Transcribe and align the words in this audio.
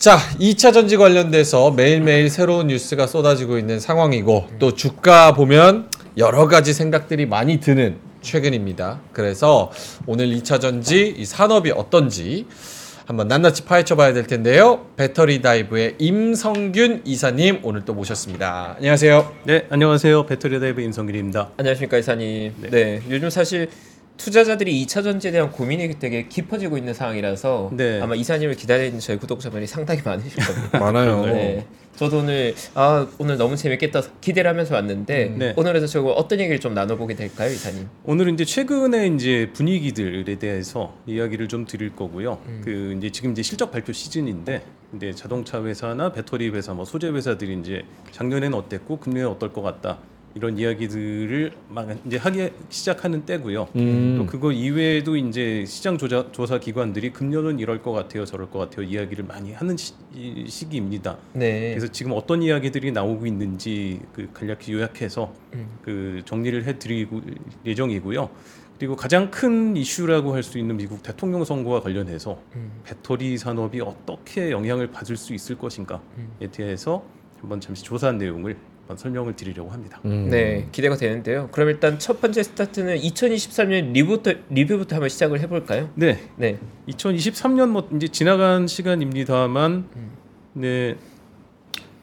자, 0.00 0.16
2차 0.40 0.72
전지 0.72 0.96
관련돼서 0.96 1.72
매일매일 1.72 2.30
새로운 2.30 2.68
뉴스가 2.68 3.06
쏟아지고 3.06 3.58
있는 3.58 3.78
상황이고 3.78 4.48
또 4.58 4.74
주가 4.74 5.34
보면 5.34 5.90
여러 6.16 6.48
가지 6.48 6.72
생각들이 6.72 7.26
많이 7.26 7.60
드는 7.60 7.98
최근입니다. 8.22 9.02
그래서 9.12 9.70
오늘 10.06 10.28
2차 10.28 10.58
전지 10.58 11.14
이 11.18 11.26
산업이 11.26 11.72
어떤지 11.72 12.46
한번 13.04 13.28
낱낱이 13.28 13.64
파헤쳐 13.64 13.94
봐야 13.96 14.14
될 14.14 14.26
텐데요. 14.26 14.86
배터리 14.96 15.42
다이브의 15.42 15.96
임성균 15.98 17.02
이사님 17.04 17.60
오늘 17.62 17.84
또 17.84 17.92
모셨습니다. 17.92 18.76
안녕하세요. 18.78 19.34
네, 19.44 19.66
안녕하세요. 19.68 20.24
배터리 20.24 20.60
다이브 20.60 20.80
임성균입니다. 20.80 21.50
안녕하십니까 21.58 21.98
이사님. 21.98 22.54
네. 22.70 23.02
요즘 23.10 23.28
사실 23.28 23.68
투자자들이 24.20 24.84
2차 24.84 25.02
전지에 25.02 25.30
대한 25.30 25.50
고민이 25.50 25.98
되게 25.98 26.28
깊어지고 26.28 26.76
있는 26.76 26.92
상황이라서 26.92 27.70
네. 27.72 28.00
아마 28.02 28.14
이사님을 28.14 28.54
기다리는 28.54 29.00
저희 29.00 29.16
구독자분이 29.16 29.66
상당히 29.66 30.02
많으실 30.04 30.44
겁니다. 30.44 30.78
많아요. 30.78 31.24
네. 31.24 31.66
저도 31.96 32.18
오늘 32.18 32.54
아 32.74 33.06
오늘 33.18 33.38
너무 33.38 33.56
재밌겠다 33.56 34.02
기대를 34.20 34.50
하면서 34.50 34.74
왔는데 34.74 35.34
네. 35.36 35.54
오늘에서 35.56 35.86
저거 35.86 36.12
어떤 36.12 36.38
얘기를 36.38 36.60
좀 36.60 36.74
나눠보게 36.74 37.14
될까요, 37.14 37.50
이사님? 37.50 37.88
오늘은 38.04 38.34
이제 38.34 38.44
최근에 38.44 39.06
이제 39.08 39.50
분위기들에 39.54 40.38
대해서 40.38 40.94
이야기를 41.06 41.48
좀 41.48 41.64
드릴 41.64 41.96
거고요. 41.96 42.38
그 42.62 42.94
이제 42.98 43.10
지금 43.10 43.32
이제 43.32 43.42
실적 43.42 43.70
발표 43.72 43.92
시즌인데, 43.92 44.62
근데 44.90 45.12
자동차 45.14 45.62
회사나 45.64 46.12
배터리 46.12 46.50
회사, 46.50 46.74
뭐 46.74 46.84
소재 46.84 47.08
회사들이 47.08 47.58
이제 47.58 47.82
작년에는 48.12 48.56
어땠고 48.56 48.98
금년에 48.98 49.26
어떨 49.26 49.52
것 49.52 49.62
같다. 49.62 49.98
이런 50.34 50.56
이야기들을 50.58 51.52
막 51.68 51.88
이제 52.06 52.16
하기 52.16 52.50
시작하는 52.68 53.24
때고요. 53.24 53.68
음. 53.76 54.14
또 54.16 54.26
그거 54.26 54.52
이외에도 54.52 55.16
이제 55.16 55.64
시장 55.66 55.98
조사, 55.98 56.30
조사 56.30 56.58
기관들이 56.58 57.12
금년은 57.12 57.58
이럴 57.58 57.82
것 57.82 57.92
같아요, 57.92 58.24
저럴 58.24 58.50
것 58.50 58.58
같아요 58.60 58.86
이야기를 58.86 59.24
많이 59.24 59.52
하는 59.52 59.76
시, 59.76 59.92
이 60.14 60.46
시기입니다. 60.48 61.18
네. 61.32 61.70
그래서 61.70 61.88
지금 61.88 62.12
어떤 62.12 62.42
이야기들이 62.42 62.92
나오고 62.92 63.26
있는지 63.26 64.00
그 64.12 64.28
간략히 64.32 64.72
요약해서 64.72 65.32
그 65.82 66.22
정리를 66.24 66.64
해드리고 66.64 67.20
예정이고요. 67.66 68.30
그리고 68.78 68.96
가장 68.96 69.30
큰 69.30 69.76
이슈라고 69.76 70.32
할 70.34 70.42
수 70.42 70.58
있는 70.58 70.76
미국 70.76 71.02
대통령 71.02 71.44
선거와 71.44 71.82
관련해서 71.82 72.40
배터리 72.84 73.36
산업이 73.36 73.80
어떻게 73.82 74.50
영향을 74.52 74.90
받을 74.90 75.16
수 75.16 75.34
있을 75.34 75.58
것인가에 75.58 75.98
대해서 76.50 77.04
한번 77.40 77.60
잠시 77.60 77.82
조사한 77.84 78.16
내용을 78.16 78.56
한번 78.90 78.96
설명을 78.96 79.36
드리려고 79.36 79.70
합니다. 79.70 80.00
음. 80.04 80.28
네, 80.30 80.68
기대가 80.72 80.96
되는데요. 80.96 81.48
그럼 81.52 81.68
일단 81.68 81.98
첫 81.98 82.20
번째 82.20 82.42
스타트는 82.42 82.96
2023년 82.98 83.92
리뷰부터 83.92 84.32
리뷰부터 84.50 84.96
한번 84.96 85.08
시작을 85.08 85.40
해볼까요? 85.40 85.90
네, 85.94 86.18
네, 86.36 86.58
2023년 86.88 87.68
뭐 87.68 87.88
이제 87.94 88.08
지나간 88.08 88.66
시간입니다만, 88.66 89.86
네. 90.54 90.96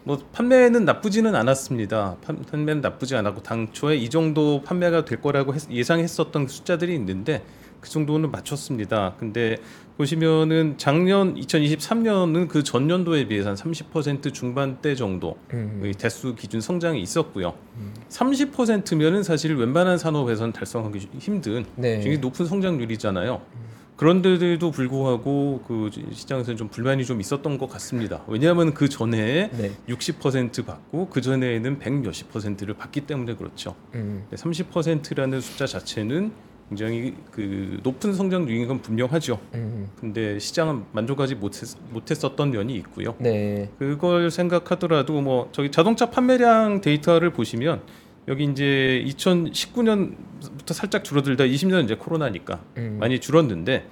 뭐 0.06 0.18
판매는 0.32 0.86
나쁘지는 0.86 1.36
않았습니다. 1.36 2.16
판, 2.24 2.42
판매는 2.50 2.80
나쁘지 2.82 3.16
않았고 3.18 3.44
당초에 3.44 3.98
이 3.98 4.10
정도 4.10 4.62
판매가 4.62 5.04
될 5.04 5.20
거라고 5.20 5.54
했- 5.54 5.70
예상했었던 5.70 6.48
숫자들이 6.48 6.96
있는데 6.96 7.44
그 7.82 7.90
정도는 7.90 8.32
맞췄습니다. 8.32 9.16
근데 9.20 9.58
보시면은 9.98 10.76
작년 10.78 11.36
2023년은 11.36 12.48
그 12.48 12.64
전년도에 12.64 13.28
비해서 13.28 13.50
한 13.50 13.56
30% 13.56 14.34
중반대 14.34 14.94
정도 14.96 15.38
음. 15.54 15.80
의 15.84 15.94
대수 15.94 16.36
기준 16.36 16.62
성장이 16.62 17.02
있었고요. 17.02 17.56
30%면은 18.10 19.24
사실 19.24 19.56
웬만한 19.56 19.98
산업에서는 19.98 20.54
달성하기 20.54 21.10
힘든 21.20 21.66
네. 21.76 21.96
굉장히 21.96 22.20
높은 22.20 22.46
성장률이잖아요. 22.46 23.42
그런데도 23.98 24.70
불구하고 24.70 25.64
그 25.68 25.90
시장에서는 26.14 26.56
좀 26.56 26.68
불만이 26.68 27.04
좀 27.04 27.20
있었던 27.20 27.58
것 27.58 27.68
같습니다. 27.68 28.24
왜냐하면 28.28 28.76
그 28.76 28.88
전에 28.88 29.50
네. 29.50 29.72
60% 29.90 30.66
받고 30.68 31.10
그 31.10 31.20
전에는 31.20 31.80
100 31.80 31.94
몇십 32.02 32.32
퍼센트를 32.32 32.76
받기 32.76 33.02
때문에 33.02 33.36
그렇죠. 33.36 33.76
음. 33.96 34.28
30%라는 34.32 35.42
숫자 35.42 35.66
자체는 35.66 36.32
굉장히 36.70 37.16
그 37.32 37.80
높은 37.84 38.14
성장률인 38.14 38.68
건 38.68 38.82
분명하죠. 38.82 39.40
음. 39.54 39.88
근데 40.00 40.38
시장은 40.38 40.84
만족하지 40.92 41.36
못했, 41.36 41.78
못했었던 41.92 42.52
면이 42.52 42.76
있고요. 42.76 43.16
네. 43.20 43.70
그걸 43.80 44.30
생각하더라도 44.30 45.22
뭐 45.22 45.50
저기 45.54 45.72
자동차 45.72 46.10
판매량 46.10 46.82
데이터를 46.82 47.32
보시면 47.32 47.82
여기 48.28 48.44
이제 48.44 49.04
2019년부터 49.08 50.74
살짝 50.74 51.06
줄어들다 51.06 51.46
20년 51.46 51.86
이제 51.86 51.96
코로나니까 51.96 52.62
음. 52.78 52.98
많이 53.00 53.20
줄었는데 53.20 53.86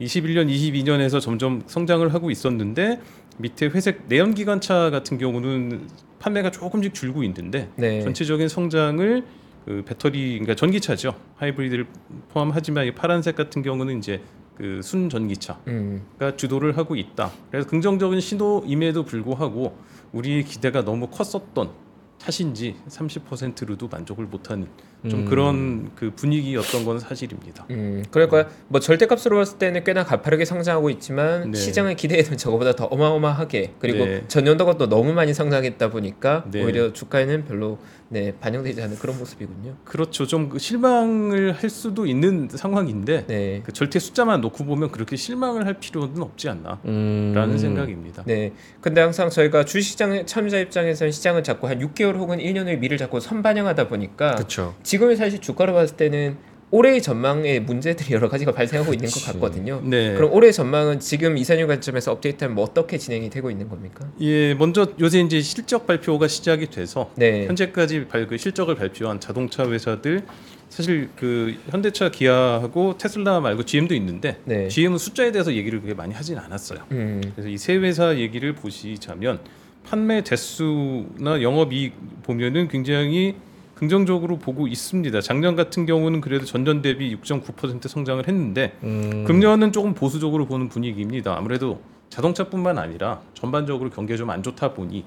21년, 0.00 0.48
22년에서 0.48 1.20
점점 1.20 1.62
성장을 1.66 2.12
하고 2.14 2.30
있었는데 2.30 3.00
밑에 3.36 3.66
회색 3.66 4.04
내연기관차 4.08 4.90
같은 4.90 5.18
경우는 5.18 5.86
판매가 6.18 6.50
조금씩 6.50 6.94
줄고 6.94 7.22
있는데 7.24 7.68
네. 7.76 8.00
전체적인 8.00 8.48
성장을 8.48 9.22
그 9.64 9.82
배터리 9.84 10.32
그러니까 10.32 10.54
전기차죠 10.54 11.14
하이브리드를 11.36 11.86
포함하지만 12.30 12.86
이 12.86 12.92
파란색 12.92 13.36
같은 13.36 13.62
경우는 13.62 13.98
이제 13.98 14.22
그 14.56 14.80
순전기차 14.82 15.60
음. 15.68 16.02
가 16.18 16.36
주도를 16.36 16.76
하고 16.76 16.94
있다. 16.94 17.32
그래서 17.50 17.66
긍정적인 17.68 18.20
신호임에도 18.20 19.04
불구하고 19.04 19.76
우리의 20.12 20.44
기대가 20.44 20.84
너무 20.84 21.08
컸었던 21.08 21.70
탓인지 22.18 22.76
30%로도 22.88 23.88
만족을 23.88 24.26
못하는 24.26 24.68
좀 25.08 25.20
음. 25.20 25.24
그런 25.24 25.90
그 25.96 26.12
분위기였던 26.14 26.84
건 26.84 27.00
사실입니다. 27.00 27.66
음, 27.70 28.04
그러니까 28.10 28.48
뭐 28.68 28.80
절대값으로 28.80 29.36
봤을 29.36 29.58
때는 29.58 29.82
꽤나 29.82 30.04
가파르게 30.04 30.44
성장하고 30.44 30.90
있지만 30.90 31.50
네. 31.50 31.58
시장의 31.58 31.96
기대에는 31.96 32.36
저거보다 32.36 32.76
더 32.76 32.84
어마어마하게 32.84 33.74
그리고 33.80 34.04
네. 34.04 34.24
전년도가 34.28 34.76
또 34.78 34.88
너무 34.88 35.12
많이 35.12 35.34
성장했다 35.34 35.90
보니까 35.90 36.44
네. 36.50 36.62
오히려 36.62 36.92
주가에는 36.92 37.44
별로 37.46 37.78
네, 38.12 38.34
반영되지 38.38 38.82
않은 38.82 38.98
그런 38.98 39.18
모습이군요. 39.18 39.74
그렇죠. 39.84 40.26
좀그 40.26 40.58
실망을 40.58 41.52
할 41.52 41.70
수도 41.70 42.04
있는 42.04 42.46
상황인데 42.50 43.26
네. 43.26 43.62
그 43.64 43.72
절대 43.72 43.98
숫자만 43.98 44.42
놓고 44.42 44.66
보면 44.66 44.90
그렇게 44.90 45.16
실망을 45.16 45.64
할 45.64 45.80
필요는 45.80 46.20
없지 46.20 46.50
않나라는 46.50 46.84
음. 46.84 47.58
생각입니다. 47.58 48.22
네. 48.26 48.52
근데 48.82 49.00
항상 49.00 49.30
저희가 49.30 49.64
주식시장 49.64 50.26
참여자 50.26 50.58
입장에서는 50.58 51.10
시장을 51.10 51.42
자꾸 51.42 51.68
한 51.68 51.78
6개월 51.78 52.16
혹은 52.16 52.36
1년을 52.38 52.78
미를 52.80 52.98
자꾸 52.98 53.18
선반영하다 53.18 53.88
보니까 53.88 54.34
그렇죠. 54.34 54.74
지금의 54.92 55.16
사실 55.16 55.40
주가로 55.40 55.72
봤을 55.72 55.96
때는 55.96 56.36
올해의 56.70 57.00
전망에 57.00 57.60
문제들이 57.60 58.12
여러 58.12 58.28
가지가 58.28 58.52
발생하고 58.52 58.92
있는 58.92 59.08
것. 59.08 59.24
같거든요. 59.32 59.80
네. 59.84 60.12
그럼 60.14 60.32
올해 60.32 60.52
전망은 60.52 61.00
지금 61.00 61.38
이사님 61.38 61.66
관점에서 61.66 62.12
업데이트하면 62.12 62.54
뭐 62.54 62.64
어떻게 62.64 62.98
진행이 62.98 63.30
되고 63.30 63.50
있는 63.50 63.70
겁니까? 63.70 64.06
예, 64.20 64.52
먼저 64.54 64.86
요새 65.00 65.20
이제 65.20 65.40
실적 65.40 65.86
발표가 65.86 66.28
시작이 66.28 66.66
돼서 66.66 67.10
네. 67.16 67.46
현재까지 67.46 68.06
발, 68.08 68.26
그 68.26 68.36
실적을 68.36 68.74
발표한 68.74 69.18
자동차 69.18 69.66
회사들 69.66 70.24
사실 70.68 71.08
그 71.16 71.54
현대차, 71.70 72.10
기아하고 72.10 72.96
테슬라 72.98 73.40
말고 73.40 73.64
GM도 73.64 73.94
있는데 73.94 74.38
네. 74.44 74.68
GM은 74.68 74.98
숫자에 74.98 75.32
대해서 75.32 75.54
얘기를 75.54 75.80
그렇게 75.80 75.94
많이 75.94 76.12
하진 76.14 76.36
않았어요. 76.38 76.80
음. 76.92 77.22
그래서 77.34 77.48
이 77.48 77.56
세 77.56 77.76
회사 77.76 78.16
얘기를 78.16 78.54
보시자면 78.54 79.40
판매 79.84 80.22
대수나 80.22 81.40
영업이익 81.42 82.22
보면은 82.24 82.68
굉장히 82.68 83.34
긍정적으로 83.82 84.38
보고 84.38 84.68
있습니다. 84.68 85.20
작년 85.22 85.56
같은 85.56 85.86
경우는 85.86 86.20
그래도 86.20 86.44
전년 86.44 86.82
대비 86.82 87.16
6.9% 87.16 87.88
성장을 87.88 88.28
했는데 88.28 88.76
음. 88.84 89.24
금년은 89.26 89.72
조금 89.72 89.92
보수적으로 89.92 90.46
보는 90.46 90.68
분위기입니다. 90.68 91.36
아무래도 91.36 91.80
자동차뿐만 92.08 92.78
아니라 92.78 93.22
전반적으로 93.34 93.90
경기가 93.90 94.16
좀 94.16 94.30
안 94.30 94.44
좋다 94.44 94.74
보니 94.74 95.04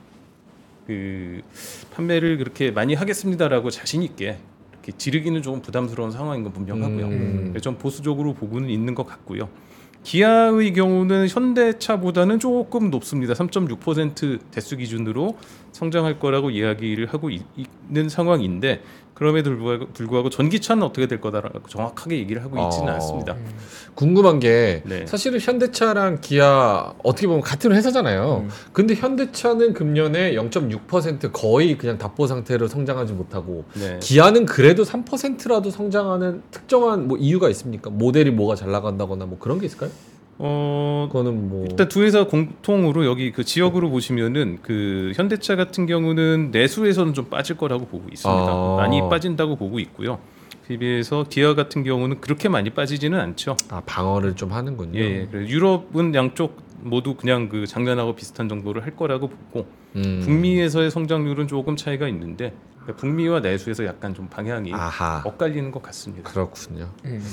그 0.88 1.40
판매를 1.94 2.38
그렇게 2.38 2.70
많이 2.72 2.96
하겠습니다라고 2.96 3.70
자신 3.70 4.04
있게 4.04 4.40
이렇게 4.74 4.92
지르기는 4.98 5.42
조금 5.42 5.62
부담스러운 5.62 6.12
상황인 6.12 6.44
건 6.44 6.52
분명하고요. 6.52 7.06
음. 7.06 7.46
그래서 7.52 7.64
좀 7.64 7.78
보수적으로 7.78 8.34
보고는 8.34 8.70
있는 8.70 8.94
것 8.94 9.08
같고요. 9.08 9.48
기아의 10.04 10.74
경우는 10.74 11.30
현대차보다는 11.30 12.40
조금 12.40 12.92
높습니다. 12.92 13.34
3.6% 13.34 14.40
대수 14.52 14.78
기준으로 14.78 15.38
성장할 15.76 16.20
거라고 16.20 16.52
이야기를 16.52 17.08
하고 17.08 17.30
있, 17.30 17.44
는 17.90 18.08
상황인데 18.08 18.82
그럼에도 19.14 19.50
불구하고, 19.50 19.88
불구하고 19.88 20.30
전기차는 20.30 20.84
어떻게 20.84 21.08
될 21.08 21.20
거다라고 21.20 21.68
정확하게 21.68 22.18
얘기를 22.18 22.44
하고 22.44 22.58
있지는 22.66 22.90
어. 22.90 22.94
않습니다. 22.94 23.36
궁금한 23.94 24.40
게 24.40 24.84
네. 24.86 25.06
사실은 25.06 25.40
현대차랑 25.40 26.20
기아 26.22 26.94
어떻게 27.04 27.28
보면 27.28 27.42
같은 27.42 27.74
회사잖아요. 27.74 28.46
음. 28.46 28.50
근데 28.72 28.96
현대차는 28.96 29.74
금년에 29.74 30.34
0.6% 30.34 31.32
거의 31.34 31.78
그냥 31.78 31.98
답보 31.98 32.26
상태로 32.26 32.68
성장하지 32.68 33.14
못하고 33.14 33.66
네. 33.74 34.00
기아는 34.02 34.46
그래도 34.46 34.84
3%라도 34.84 35.72
성장하는 35.72 36.42
특정한 36.52 37.08
뭐 37.08 37.18
이유가 37.18 37.50
있습니까? 37.50 37.90
모델이 37.90 38.32
뭐가 38.32 38.56
잘 38.56 38.72
나간다거나 38.72 39.26
뭐 39.26 39.38
그런 39.40 39.60
게 39.60 39.66
있을까요? 39.66 39.92
어, 40.38 41.08
그거는 41.10 41.50
뭐 41.50 41.66
일단 41.70 41.88
두 41.88 42.04
회사 42.04 42.26
공통으로 42.26 43.06
여기 43.06 43.32
그 43.32 43.44
지역으로 43.44 43.90
보시면은 43.90 44.60
그 44.62 45.14
현대차 45.16 45.56
같은 45.56 45.86
경우는 45.86 46.52
내수에서는 46.52 47.14
좀 47.14 47.26
빠질 47.26 47.58
거라고 47.58 47.86
보고 47.86 48.08
있습니다. 48.12 48.52
아. 48.52 48.76
많이 48.78 49.00
빠진다고 49.02 49.56
보고 49.56 49.80
있고요. 49.80 50.20
그에 50.68 50.78
비해서 50.78 51.26
기아 51.30 51.54
같은 51.54 51.84
경우는 51.84 52.22
그렇게 52.22 52.50
많이 52.50 52.72
빠지지는 52.72 53.20
않죠. 53.20 53.56
아 53.70 53.82
방어를 53.86 54.36
좀 54.36 54.52
하는군요. 54.52 55.00
예, 55.00 55.04
예. 55.22 55.28
그래서 55.30 55.50
유럽은 55.50 56.16
양쪽 56.16 56.64
모두 56.82 57.16
그냥 57.16 57.50
그 57.50 57.66
작년하고 57.66 58.16
비슷한 58.16 58.50
정도를 58.50 58.84
할 58.84 58.96
거라고 58.96 59.30
보고 59.30 59.68
음. 59.96 60.22
북미에서의 60.24 60.92
성장률은 60.92 61.48
조금 61.48 61.76
차이가 61.76 62.08
있는데 62.08 62.54
그러니까 62.82 62.98
북미와 62.98 63.40
내수에서 63.40 63.86
약간 63.86 64.14
좀 64.14 64.28
방향이 64.28 64.74
아하. 64.74 65.22
엇갈리는 65.24 65.72
것 65.72 65.82
같습니다. 65.84 66.30
그렇군요. 66.30 66.90
음. 67.06 67.24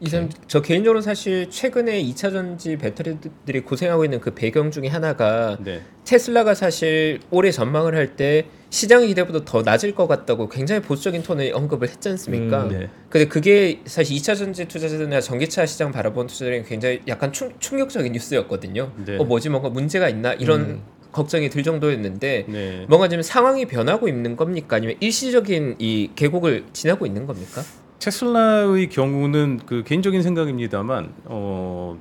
이쌤 0.00 0.30
저 0.48 0.62
개인적으로 0.62 1.00
사실 1.00 1.50
최근에 1.50 2.02
2차 2.04 2.32
전지 2.32 2.76
배터리들이 2.76 3.60
고생하고 3.60 4.04
있는 4.04 4.20
그 4.20 4.32
배경 4.34 4.70
중에 4.70 4.88
하나가 4.88 5.58
네, 5.60 5.82
테슬라가 6.04 6.54
사실 6.54 7.20
올해 7.30 7.50
전망을 7.50 7.94
할 7.94 8.16
때 8.16 8.46
시장의 8.70 9.08
기대보다 9.08 9.44
더 9.44 9.62
낮을 9.62 9.94
것 9.94 10.06
같다고 10.06 10.48
굉장히 10.48 10.80
보수적인 10.80 11.22
톤을 11.22 11.52
언급을 11.54 11.88
했지 11.88 12.08
않습니까? 12.08 12.64
음, 12.64 12.68
네. 12.68 12.88
근데 13.08 13.26
그게 13.26 13.80
사실 13.84 14.16
2차 14.16 14.36
전지 14.36 14.66
투자자들이나 14.66 15.20
전기차 15.20 15.66
시장 15.66 15.90
바라본 15.92 16.28
투자자들이 16.28 16.64
굉장히 16.64 17.00
약간 17.08 17.32
충, 17.32 17.52
충격적인 17.58 18.12
뉴스였거든요. 18.12 18.92
네. 19.04 19.16
어 19.18 19.24
뭐지 19.24 19.48
뭔가 19.48 19.68
문제가 19.68 20.08
있나 20.08 20.32
이런 20.34 20.60
음. 20.60 20.82
걱정이 21.12 21.50
들 21.50 21.64
정도였는데 21.64 22.46
네. 22.48 22.86
뭔가 22.88 23.08
지금 23.08 23.22
상황이 23.22 23.66
변하고 23.66 24.06
있는 24.08 24.36
겁니까? 24.36 24.76
아니면 24.76 24.94
일시적인 25.00 25.76
이 25.80 26.10
계곡을 26.14 26.66
지나고 26.72 27.06
있는 27.06 27.26
겁니까? 27.26 27.62
테슬라의 28.00 28.88
경우는 28.88 29.60
그 29.66 29.84
개인적인 29.84 30.22
생각입니다만 30.22 31.12
어 31.26 31.98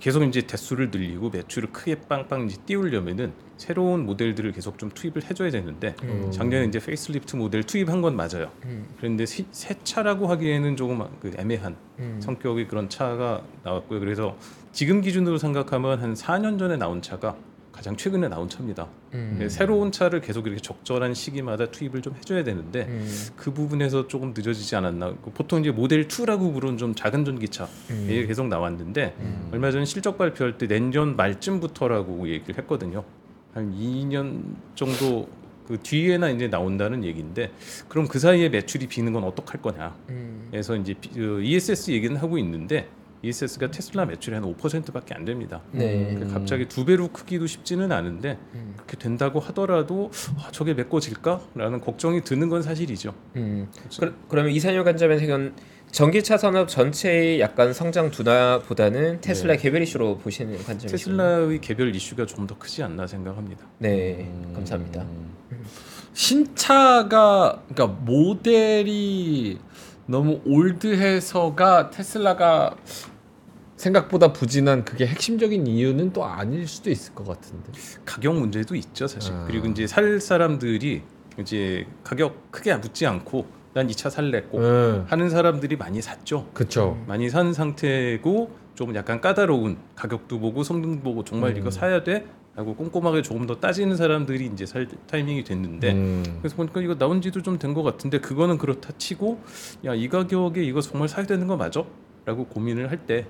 계속 0.00 0.22
이제 0.22 0.42
대수를 0.42 0.90
늘리고 0.90 1.30
매출을 1.30 1.72
크게 1.72 2.00
빵빵 2.08 2.46
이제 2.46 2.56
띄우려면은 2.64 3.32
새로운 3.58 4.06
모델들을 4.06 4.52
계속 4.52 4.78
좀 4.78 4.90
투입을 4.90 5.24
해줘야 5.28 5.50
되는데 5.50 5.94
음. 6.04 6.30
작년에 6.30 6.66
이제 6.66 6.78
페이스리프트 6.78 7.36
모델 7.36 7.64
투입한 7.64 8.00
건 8.02 8.16
맞아요. 8.16 8.50
음. 8.64 8.86
그런데 8.98 9.26
새, 9.26 9.44
새 9.50 9.74
차라고 9.84 10.26
하기에는 10.26 10.76
조금 10.76 11.02
그 11.20 11.32
애매한 11.36 11.76
음. 11.98 12.18
성격의 12.20 12.68
그런 12.68 12.88
차가 12.88 13.42
나왔고요. 13.62 14.00
그래서 14.00 14.36
지금 14.72 15.00
기준으로 15.00 15.38
생각하면 15.38 16.00
한 16.00 16.14
4년 16.14 16.58
전에 16.58 16.76
나온 16.76 17.02
차가 17.02 17.36
가장 17.76 17.94
최근에 17.94 18.28
나온 18.28 18.48
차입니다. 18.48 18.88
음. 19.12 19.36
네, 19.38 19.50
새로운 19.50 19.92
차를 19.92 20.22
계속 20.22 20.46
이렇게 20.46 20.62
적절한 20.62 21.12
시기마다 21.12 21.70
투입을 21.70 22.00
좀 22.00 22.14
해줘야 22.16 22.42
되는데 22.42 22.86
음. 22.88 23.06
그 23.36 23.52
부분에서 23.52 24.08
조금 24.08 24.32
늦어지지 24.34 24.74
않았나. 24.76 25.14
그 25.22 25.30
보통 25.30 25.60
이제 25.60 25.70
모델 25.70 26.08
2라고 26.08 26.54
부르는 26.54 26.78
좀 26.78 26.94
작은 26.94 27.26
전기차 27.26 27.68
음. 27.90 28.06
에 28.08 28.24
계속 28.26 28.48
나왔는데 28.48 29.14
얼마 29.52 29.70
전에 29.70 29.84
실적 29.84 30.16
발표할 30.16 30.56
때 30.56 30.66
내년 30.66 31.16
말쯤부터라고 31.16 32.28
얘기를 32.30 32.56
했거든요. 32.62 33.04
한 33.52 33.74
2년 33.74 34.54
정도 34.74 35.28
그 35.68 35.78
뒤에나 35.82 36.30
이제 36.30 36.48
나온다는 36.48 37.04
얘기인데 37.04 37.50
그럼 37.88 38.06
그 38.08 38.18
사이에 38.18 38.48
매출이 38.48 38.86
비는 38.86 39.12
건 39.12 39.22
어떡할 39.24 39.60
거냐. 39.60 39.94
음. 40.08 40.48
그래서 40.50 40.74
이제 40.76 40.94
비- 40.94 41.10
그 41.10 41.42
ESS 41.42 41.90
얘기는 41.90 42.16
하고 42.16 42.38
있는데 42.38 42.88
ESS가 43.26 43.70
테슬라 43.70 44.06
매출의 44.06 44.40
한 44.40 44.54
5%밖에 44.54 45.14
안 45.14 45.24
됩니다. 45.24 45.60
네. 45.72 46.14
그러니까 46.14 46.34
갑자기 46.38 46.66
두 46.66 46.84
배로 46.84 47.08
크기도 47.08 47.46
쉽지는 47.46 47.92
않은데 47.92 48.38
음. 48.54 48.72
그렇게 48.76 48.96
된다고 48.96 49.40
하더라도 49.40 50.10
아, 50.38 50.48
저게 50.52 50.74
메꿔질까라는 50.74 51.80
걱정이 51.80 52.22
드는 52.24 52.48
건 52.48 52.62
사실이죠. 52.62 53.14
음. 53.36 53.68
그, 54.00 54.16
그러면 54.28 54.52
이산열 54.52 54.84
관점에서 54.84 55.24
이건 55.24 55.54
전기차 55.92 56.36
산업 56.36 56.68
전체의 56.68 57.40
약간 57.40 57.72
성장 57.72 58.10
둔화보다는 58.10 59.20
테슬라의 59.20 59.58
개별 59.58 59.82
이슈로 59.82 60.18
보시는 60.18 60.56
관점이시죠? 60.64 60.88
테슬라의 60.90 61.60
개별 61.60 61.94
이슈가 61.94 62.26
좀 62.26 62.46
더 62.46 62.56
크지 62.58 62.82
않나 62.82 63.06
생각합니다. 63.06 63.66
네, 63.78 64.30
감사합니다. 64.54 65.04
신차가 66.12 67.62
그러니까 67.68 67.86
모델이 68.04 69.58
너무 70.06 70.40
올드해서가 70.46 71.90
테슬라가 71.90 72.76
생각보다 73.76 74.32
부진한 74.32 74.84
그게 74.84 75.06
핵심적인 75.06 75.66
이유는 75.66 76.12
또 76.12 76.24
아닐 76.24 76.66
수도 76.66 76.90
있을 76.90 77.14
것 77.14 77.26
같은데. 77.26 77.72
가격 78.04 78.34
문제도 78.38 78.74
있죠 78.74 79.06
사실. 79.06 79.32
아. 79.34 79.44
그리고 79.46 79.66
이제 79.68 79.86
살 79.86 80.20
사람들이 80.20 81.02
이제 81.38 81.86
가격 82.02 82.50
크게 82.50 82.74
묻지 82.76 83.06
않고 83.06 83.46
난 83.74 83.90
이 83.90 83.92
차 83.94 84.08
살래 84.08 84.40
꼭 84.44 84.62
네. 84.62 85.02
하는 85.06 85.28
사람들이 85.28 85.76
많이 85.76 86.00
샀죠. 86.00 86.48
그쵸. 86.54 87.02
많이 87.06 87.28
산 87.28 87.52
상태고 87.52 88.50
좀 88.74 88.94
약간 88.94 89.20
까다로운 89.20 89.76
가격도 89.94 90.40
보고 90.40 90.62
성능 90.62 91.02
보고 91.02 91.24
정말 91.24 91.50
음. 91.50 91.56
이거 91.58 91.70
사야 91.70 92.02
돼 92.02 92.26
하고 92.54 92.74
꼼꼼하게 92.74 93.20
조금 93.20 93.46
더 93.46 93.56
따지는 93.60 93.96
사람들이 93.98 94.46
이제 94.46 94.64
살 94.64 94.88
타이밍이 95.06 95.44
됐는데 95.44 95.92
음. 95.92 96.24
그래서 96.40 96.56
보니까 96.56 96.80
이거 96.80 96.94
나온 96.96 97.20
지도 97.20 97.42
좀 97.42 97.58
된 97.58 97.74
것 97.74 97.82
같은데 97.82 98.18
그거는 98.18 98.56
그렇다 98.56 98.92
치고 98.96 99.42
야 99.84 99.94
이 99.94 100.08
가격에 100.08 100.64
이거 100.64 100.80
정말 100.80 101.08
사야 101.10 101.26
되는 101.26 101.46
거 101.46 101.58
맞아? 101.58 101.84
라고 102.24 102.46
고민을 102.46 102.90
할 102.90 103.00
때 103.06 103.26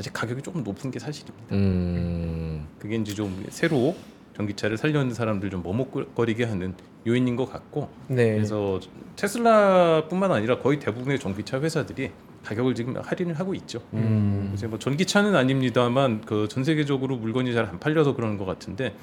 아직 0.00 0.14
가격이 0.14 0.40
조금 0.40 0.64
높은 0.64 0.90
게 0.90 0.98
사실입니다. 0.98 1.54
음. 1.54 2.66
그게 2.78 2.96
이제 2.96 3.12
좀 3.14 3.44
새로 3.50 3.94
전기차를 4.34 4.78
살려는 4.78 5.12
사람들 5.12 5.50
좀 5.50 5.62
머뭇거리게 5.62 6.44
하는 6.44 6.72
요인인 7.06 7.36
것 7.36 7.44
같고 7.52 7.90
네. 8.08 8.32
그래서 8.32 8.80
테슬라뿐만 9.16 10.32
아니라 10.32 10.58
거의 10.58 10.78
대부분의 10.80 11.18
전기차 11.20 11.60
회사들이 11.60 12.12
가격을 12.46 12.74
지금 12.74 12.96
할인을 12.96 13.38
하고 13.38 13.54
있죠. 13.56 13.82
음. 13.92 14.52
이제 14.54 14.66
뭐 14.66 14.78
전기차는 14.78 15.36
아닙니다만 15.36 16.22
그 16.22 16.48
전 16.48 16.64
세계적으로 16.64 17.18
물건이 17.18 17.52
잘 17.52 17.66
안 17.66 17.78
팔려서 17.78 18.14
그러는 18.16 18.38
것 18.38 18.46
같은데 18.46 18.96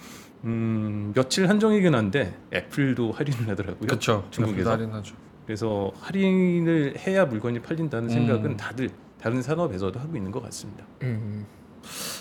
음, 0.46 1.12
며칠 1.14 1.48
한정이긴 1.48 1.94
한데 1.94 2.36
애플도 2.52 3.12
할인을 3.12 3.50
하더라고요. 3.50 3.88
그쵸. 3.88 4.26
중국에서. 4.32 4.72
할인하죠. 4.72 5.14
그래서 5.46 5.92
할인을 6.00 6.96
해야 7.06 7.26
물건이 7.26 7.60
팔린다는 7.62 8.10
음. 8.10 8.14
생각은 8.14 8.58
다들 8.58 8.90
다른 9.22 9.42
산업에서도 9.42 10.00
하고 10.00 10.16
있는 10.16 10.32
것 10.32 10.44
같습니다. 10.44 10.84
음. 11.04 11.46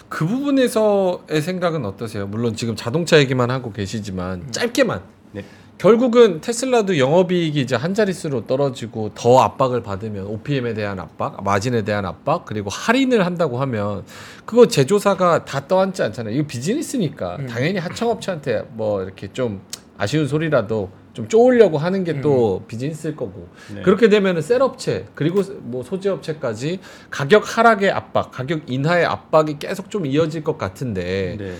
그 0.08 0.26
부분에서의 0.26 1.42
생각은 1.42 1.84
어떠세요? 1.84 2.26
물론 2.26 2.54
지금 2.54 2.76
자동차 2.76 3.18
얘기만 3.18 3.50
하고 3.50 3.72
계시지만 3.72 4.52
짧게만. 4.52 5.02
네. 5.32 5.44
결국은 5.78 6.40
테슬라도 6.40 6.96
영업이익이 6.96 7.60
이제 7.60 7.76
한 7.76 7.92
자릿수로 7.92 8.46
떨어지고 8.46 9.10
더 9.14 9.40
압박을 9.40 9.82
받으면 9.82 10.26
OPM에 10.26 10.72
대한 10.72 10.98
압박, 10.98 11.42
마진에 11.44 11.82
대한 11.82 12.06
압박, 12.06 12.46
그리고 12.46 12.70
할인을 12.70 13.26
한다고 13.26 13.60
하면 13.60 14.04
그거 14.46 14.68
제조사가 14.68 15.44
다 15.44 15.68
떠안지 15.68 16.02
않잖아요. 16.02 16.34
이거 16.34 16.46
비즈니스니까 16.46 17.36
음. 17.40 17.46
당연히 17.46 17.78
하청업체한테 17.78 18.66
뭐 18.72 19.02
이렇게 19.02 19.30
좀 19.32 19.60
아쉬운 19.98 20.26
소리라도 20.26 20.90
좀 21.16 21.28
쪼으려고 21.28 21.78
하는 21.78 22.04
게또 22.04 22.64
비즈니스일 22.68 23.16
거고 23.16 23.48
네. 23.74 23.80
그렇게 23.80 24.10
되면은 24.10 24.42
셀업체 24.42 25.06
그리고 25.14 25.42
뭐 25.62 25.82
소재업체까지 25.82 26.78
가격 27.08 27.56
하락의 27.56 27.90
압박, 27.90 28.30
가격 28.30 28.70
인하의 28.70 29.06
압박이 29.06 29.58
계속 29.58 29.90
좀 29.90 30.04
이어질 30.04 30.44
것 30.44 30.58
같은데 30.58 31.36
네. 31.38 31.54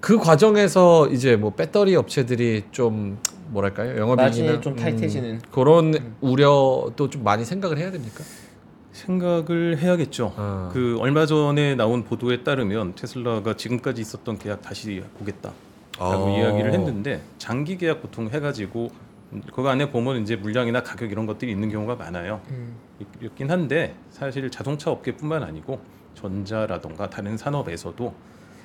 그 0.00 0.18
과정에서 0.18 1.08
이제 1.08 1.36
뭐 1.36 1.50
배터리 1.50 1.94
업체들이 1.94 2.64
좀 2.70 3.18
뭐랄까요 3.48 3.98
영업이익이나 3.98 4.52
마진이 4.52 4.60
좀 4.62 4.76
타이트해지는. 4.76 5.42
그런 5.52 6.14
우려도 6.22 7.10
좀 7.10 7.22
많이 7.22 7.44
생각을 7.44 7.76
해야 7.76 7.90
됩니까? 7.90 8.24
생각을 8.92 9.76
해야겠죠. 9.78 10.32
아. 10.38 10.70
그 10.72 10.96
얼마 11.00 11.26
전에 11.26 11.74
나온 11.74 12.04
보도에 12.04 12.42
따르면 12.42 12.94
테슬라가 12.94 13.56
지금까지 13.56 14.00
있었던 14.00 14.38
계약 14.38 14.62
다시 14.62 15.02
보겠다 15.18 15.52
라고 15.98 16.26
아. 16.26 16.30
이야기를 16.30 16.72
했는데 16.72 17.20
장기 17.38 17.76
계약 17.76 18.02
보통 18.02 18.28
해가지고 18.28 18.90
그 19.52 19.62
안에 19.62 19.90
보면 19.90 20.22
이제 20.22 20.36
물량이나 20.36 20.82
가격 20.82 21.10
이런 21.10 21.26
것들이 21.26 21.50
있는 21.50 21.68
경우가 21.70 21.96
많아요. 21.96 22.40
음. 22.50 22.76
있- 23.00 23.22
있긴 23.22 23.50
한데 23.50 23.94
사실 24.10 24.50
자동차 24.50 24.90
업계뿐만 24.90 25.42
아니고 25.42 25.80
전자라던가 26.14 27.10
다른 27.10 27.36
산업에서도 27.36 28.14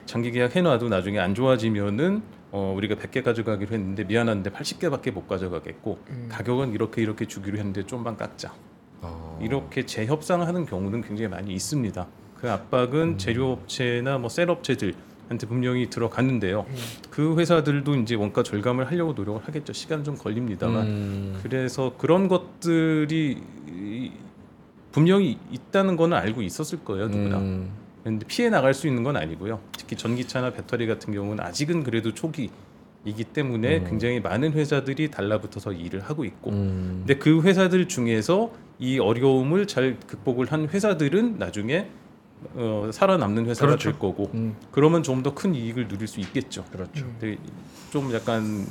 장기 0.05 0.31
계약 0.31 0.55
해놔도 0.55 0.89
나중에 0.89 1.19
안 1.19 1.35
좋아지면은 1.35 2.21
어, 2.51 2.73
우리가 2.75 2.95
100개 2.95 3.23
가져가기로 3.23 3.71
했는데 3.73 4.03
미안한데 4.05 4.49
80개밖에 4.49 5.11
못 5.11 5.27
가져가겠고 5.27 5.99
음. 6.09 6.29
가격은 6.31 6.73
이렇게 6.73 7.01
이렇게 7.01 7.25
주기로 7.27 7.57
했는데 7.57 7.85
좀만 7.85 8.17
깎자. 8.17 8.53
아. 9.01 9.37
이렇게 9.39 9.85
재협상하는 9.85 10.65
경우는 10.65 11.01
굉장히 11.01 11.29
많이 11.29 11.53
있습니다. 11.53 12.07
그 12.35 12.51
압박은 12.51 13.17
제조업체나 13.17 14.17
뭐 14.17 14.29
셀업체들 14.29 14.93
한테 15.29 15.45
분명히 15.47 15.89
들어갔는데요. 15.89 16.65
그 17.11 17.37
회사들도 17.37 17.95
이제 17.97 18.15
원가 18.15 18.41
절감을 18.41 18.89
하려고 18.89 19.13
노력을 19.13 19.39
하겠죠. 19.47 19.73
시간 19.73 20.03
좀 20.03 20.17
걸립니다만. 20.17 20.87
음. 20.87 21.39
그래서 21.43 21.93
그런 21.97 22.27
것들이 22.27 23.37
이- 23.67 24.11
분명히 24.91 25.37
있다는 25.51 25.95
거는 25.97 26.17
알고 26.17 26.41
있었을 26.41 26.79
거예요, 26.83 27.07
누구나. 27.07 27.37
음. 27.37 27.69
그런데 28.01 28.25
피해 28.27 28.49
나갈 28.49 28.73
수 28.73 28.87
있는 28.87 29.03
건 29.03 29.17
아니고요. 29.17 29.59
특히 29.77 29.95
전기차나 29.95 30.51
배터리 30.51 30.87
같은 30.87 31.13
경우는 31.13 31.43
아직은 31.43 31.83
그래도 31.83 32.11
초기 32.15 32.49
이기 33.05 33.23
때문에 33.23 33.77
음. 33.79 33.85
굉장히 33.87 34.19
많은 34.19 34.53
회사들이 34.53 35.11
달라붙어서 35.11 35.73
일을 35.73 36.01
하고 36.01 36.25
있고 36.25 36.49
음. 36.51 37.03
근데 37.05 37.15
그 37.19 37.41
회사들 37.43 37.87
중에서 37.87 38.51
이 38.79 38.97
어려움을 38.99 39.67
잘 39.67 39.97
극복을 40.07 40.51
한 40.51 40.67
회사들은 40.67 41.37
나중에 41.37 41.87
어, 42.55 42.89
살아남는 42.93 43.45
회사가 43.47 43.67
그렇죠. 43.67 43.89
될 43.91 43.99
거고 43.99 44.29
음. 44.33 44.55
그러면 44.71 45.03
좀 45.03 45.23
더 45.23 45.33
큰 45.35 45.53
이익을 45.53 45.87
누릴 45.87 46.07
수 46.07 46.19
있겠죠. 46.21 46.63
그렇죠. 46.71 47.05
근데 47.19 47.37
좀 47.91 48.13
약간 48.13 48.65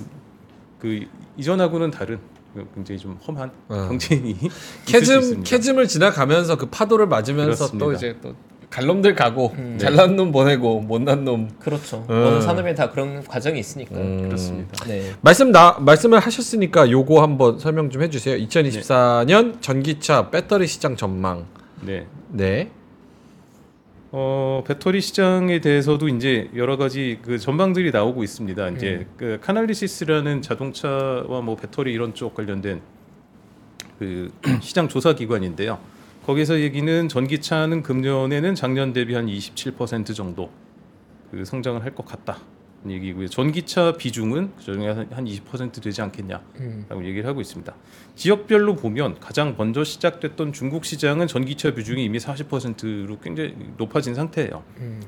그 0.78 1.04
이전하고는 1.36 1.90
다른 1.90 2.18
그 2.54 2.66
굉장히 2.74 2.98
좀 2.98 3.18
험한 3.26 3.50
어. 3.68 3.88
경쟁이 3.88 4.30
있을 4.40 4.50
수 4.50 4.84
캐즘 4.86 5.18
있습니다. 5.20 5.42
캐즘을 5.50 5.86
지나가면서 5.88 6.56
그 6.56 6.66
파도를 6.66 7.06
맞으면서 7.06 7.70
또 7.78 7.86
그렇습니다. 7.86 7.96
이제 7.96 8.16
또 8.22 8.34
갈놈들 8.70 9.14
가고 9.14 9.52
음. 9.56 9.78
잘난 9.78 10.14
놈 10.16 10.30
보내고 10.32 10.80
못난 10.80 11.24
놈. 11.24 11.48
그렇죠. 11.58 12.04
음. 12.10 12.14
어느 12.26 12.40
산업에 12.42 12.74
다 12.74 12.90
그런 12.90 13.22
과정이 13.24 13.58
있으니까요. 13.60 13.98
음. 14.00 14.22
그렇습니다. 14.24 14.84
네. 14.86 15.12
말씀 15.22 15.50
나 15.52 15.78
말씀을 15.80 16.18
하셨으니까 16.20 16.90
요거 16.90 17.22
한번 17.22 17.58
설명 17.58 17.88
좀 17.90 18.02
해주세요. 18.02 18.36
2024년 18.46 19.60
전기차 19.62 20.30
배터리 20.30 20.66
시장 20.66 20.96
전망. 20.96 21.46
네. 21.82 22.06
네. 22.30 22.70
어, 24.10 24.64
배터리 24.66 25.00
시장에 25.00 25.60
대해서도 25.60 26.08
이제 26.08 26.50
여러 26.56 26.76
가지 26.78 27.18
그 27.22 27.38
전망들이 27.38 27.90
나오고 27.90 28.22
있습니다. 28.24 28.68
이제 28.70 29.06
그 29.18 29.38
카날리시스라는 29.42 30.40
자동차와 30.40 31.42
뭐 31.42 31.56
배터리 31.56 31.92
이런 31.92 32.14
쪽 32.14 32.34
관련된 32.34 32.80
그 33.98 34.32
시장 34.62 34.88
조사 34.88 35.14
기관인데요. 35.14 35.78
거기서 36.24 36.60
얘기는 36.60 37.08
전기차는 37.08 37.82
금년에는 37.82 38.54
작년 38.54 38.92
대비 38.92 39.14
한 39.14 39.26
27% 39.26 40.14
정도 40.14 40.50
그 41.30 41.44
성장을 41.44 41.82
할 41.82 41.94
것 41.94 42.06
같다. 42.06 42.38
얘기고요. 42.88 43.28
전기차 43.28 43.92
비중은 43.92 44.54
그중에 44.56 44.88
한20% 44.94 45.82
되지 45.82 46.00
않겠냐라고 46.02 46.44
음. 46.60 47.04
얘기를 47.04 47.26
하고 47.26 47.40
있습니다. 47.40 47.74
지역별로 48.14 48.76
보면 48.76 49.18
가장 49.20 49.54
먼저 49.58 49.82
시작됐던 49.84 50.52
중국 50.52 50.84
시장은 50.84 51.26
전기차 51.26 51.74
비중이 51.74 52.04
이미 52.04 52.18
40%로 52.18 53.18
굉장히 53.18 53.54
높아진 53.76 54.14
상태예요. 54.14 54.62
음. 54.78 55.00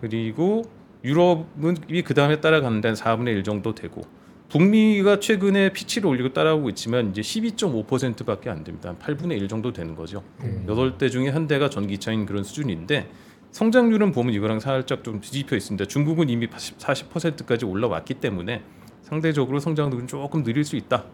그리고 0.00 0.62
유럽은 1.04 1.76
그 2.04 2.14
다음에 2.14 2.40
따라가는 2.40 2.80
데 2.80 2.88
한 2.88 2.94
4분의 2.96 3.28
1 3.28 3.44
정도 3.44 3.74
되고 3.74 4.02
북미가 4.48 5.18
최근에 5.20 5.72
피치를 5.72 6.08
올리고 6.08 6.32
따라오고 6.34 6.68
있지만 6.70 7.10
이제 7.10 7.22
12.5%밖에 7.22 8.50
안 8.50 8.64
됩니다. 8.64 8.90
한 8.90 8.98
8분의 8.98 9.40
1 9.40 9.48
정도 9.48 9.72
되는 9.72 9.94
거죠. 9.94 10.22
여덟 10.68 10.98
대 10.98 11.08
중에 11.08 11.30
한 11.30 11.46
대가 11.46 11.70
전기차인 11.70 12.26
그런 12.26 12.44
수준인데 12.44 13.08
성장률은 13.52 14.12
보면 14.12 14.34
이거랑 14.34 14.60
살짝 14.60 15.04
좀 15.04 15.20
뒤집혀 15.20 15.56
있습니다. 15.56 15.84
중국은 15.84 16.28
이미 16.30 16.46
40%까지 16.48 17.64
올라왔기 17.66 18.14
때문에 18.14 18.62
상대적으로 19.02 19.60
성장률은 19.60 20.06
조금 20.06 20.42
느릴 20.42 20.64
수 20.64 20.76
있다. 20.76 21.04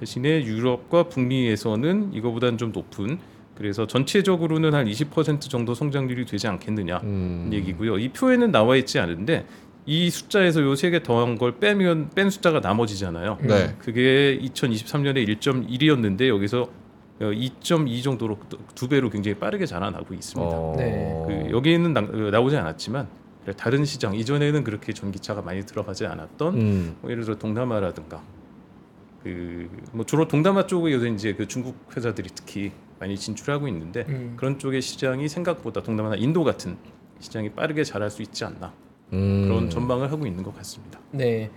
대신에 0.00 0.44
유럽과 0.44 1.04
북미에서는 1.04 2.12
이거보다는 2.12 2.58
좀 2.58 2.72
높은 2.72 3.18
그래서 3.54 3.86
전체적으로는 3.86 4.74
한 4.74 4.86
20% 4.86 5.40
정도 5.48 5.74
성장률이 5.74 6.26
되지 6.26 6.46
않겠느냐 6.48 6.98
음. 7.04 7.48
얘기고요. 7.52 7.98
이 7.98 8.08
표에는 8.10 8.50
나와 8.50 8.76
있지 8.76 8.98
않은데 8.98 9.46
이 9.86 10.10
숫자에서 10.10 10.62
요 10.62 10.72
세 10.74 10.90
개 10.90 11.02
더한 11.02 11.38
걸 11.38 11.58
빼면 11.58 12.10
뺀 12.14 12.28
숫자가 12.28 12.60
나머지잖아요. 12.60 13.38
네. 13.42 13.74
그게 13.78 14.38
2023년에 14.42 15.26
1.1이었는데 15.38 16.28
여기서 16.28 16.68
2.2 17.20 18.02
정도로 18.02 18.38
두 18.74 18.88
배로 18.88 19.08
굉장히 19.10 19.38
빠르게 19.38 19.66
자라나고 19.66 20.14
있습니다. 20.14 20.50
어. 20.54 20.74
네. 20.76 21.24
그 21.26 21.50
여기에는 21.50 21.92
나, 21.92 22.00
나오지 22.02 22.56
않았지만 22.56 23.08
다른 23.56 23.84
시장 23.84 24.14
이전에는 24.14 24.64
그렇게 24.64 24.92
전기차가 24.92 25.42
많이 25.42 25.64
들어가지 25.64 26.06
않았던 26.06 26.54
음. 26.54 26.96
뭐 27.00 27.10
예를 27.10 27.24
들어 27.24 27.36
동남아라든가 27.36 28.22
그 29.22 29.68
뭐 29.92 30.04
주로 30.04 30.28
동남아 30.28 30.66
쪽에서 30.66 31.06
이제 31.06 31.34
그 31.34 31.48
중국 31.48 31.76
회사들이 31.96 32.28
특히 32.34 32.72
많이 32.98 33.16
진출하고 33.16 33.68
있는데 33.68 34.04
음. 34.08 34.34
그런 34.36 34.58
쪽의 34.58 34.82
시장이 34.82 35.28
생각보다 35.28 35.82
동남아나 35.82 36.16
인도 36.16 36.44
같은 36.44 36.76
시장이 37.20 37.50
빠르게 37.52 37.82
자랄 37.84 38.10
수 38.10 38.22
있지 38.22 38.44
않나 38.44 38.72
음. 39.12 39.44
그런 39.48 39.70
전망을 39.70 40.10
하고 40.12 40.26
있는 40.26 40.42
것 40.42 40.54
같습니다. 40.56 41.00
네. 41.12 41.50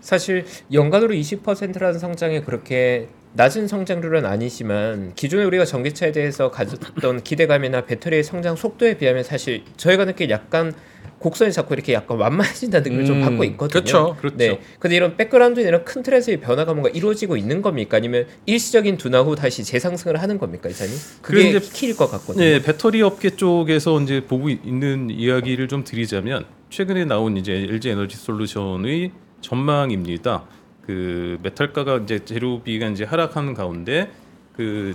사실 0.00 0.44
연간으로 0.72 1.14
20%라는 1.14 1.98
성장이 1.98 2.42
그렇게 2.42 3.08
낮은 3.36 3.66
성장률은 3.66 4.24
아니지만 4.24 5.12
기존에 5.16 5.44
우리가 5.44 5.64
전기차에 5.64 6.12
대해서 6.12 6.50
가졌던 6.52 7.24
기대감이나 7.24 7.84
배터리의 7.84 8.22
성장 8.22 8.54
속도에 8.54 8.96
비하면 8.96 9.24
사실 9.24 9.64
저희가 9.76 10.04
느끼 10.04 10.28
약간 10.30 10.72
곡선이 11.18 11.52
자꾸 11.52 11.74
이렇게 11.74 11.94
약간 11.94 12.18
완만해진다는 12.18 12.84
느낌을 12.84 13.04
좀 13.06 13.16
음, 13.16 13.22
받고 13.22 13.44
있거든요. 13.44 13.82
그렇죠. 13.82 14.16
그렇죠. 14.20 14.36
네. 14.36 14.60
근데 14.78 14.94
이런 14.96 15.16
백그라운드에 15.16 15.64
이런 15.64 15.84
큰 15.84 16.02
틀에서의 16.02 16.38
변화가 16.40 16.74
뭔가 16.74 16.90
이루어지고 16.90 17.36
있는 17.36 17.60
겁니까? 17.62 17.96
아니면 17.96 18.26
일시적인 18.46 18.98
둔화 18.98 19.22
후 19.22 19.34
다시 19.34 19.64
재상승을 19.64 20.20
하는 20.20 20.38
겁니까, 20.38 20.68
이사님? 20.68 20.94
그게 21.22 21.44
그게 21.44 21.58
이제- 21.58 21.70
키일 21.72 21.96
것 21.96 22.10
같거든요. 22.10 22.44
네, 22.44 22.62
배터리 22.62 23.00
업계 23.02 23.30
쪽에서 23.30 24.00
이제 24.02 24.20
보고 24.26 24.48
있는 24.50 25.08
이야기를 25.10 25.66
좀 25.68 25.82
드리자면 25.82 26.44
최근에 26.70 27.06
나온 27.06 27.36
이제 27.38 27.52
LG 27.52 27.88
에너지 27.90 28.16
솔루션의 28.16 29.10
전망입니다. 29.40 30.44
그 30.86 31.38
메탈가가 31.42 31.98
이제 31.98 32.24
재료비가 32.24 32.88
이제 32.88 33.04
하락하는 33.04 33.54
가운데 33.54 34.10
그 34.54 34.94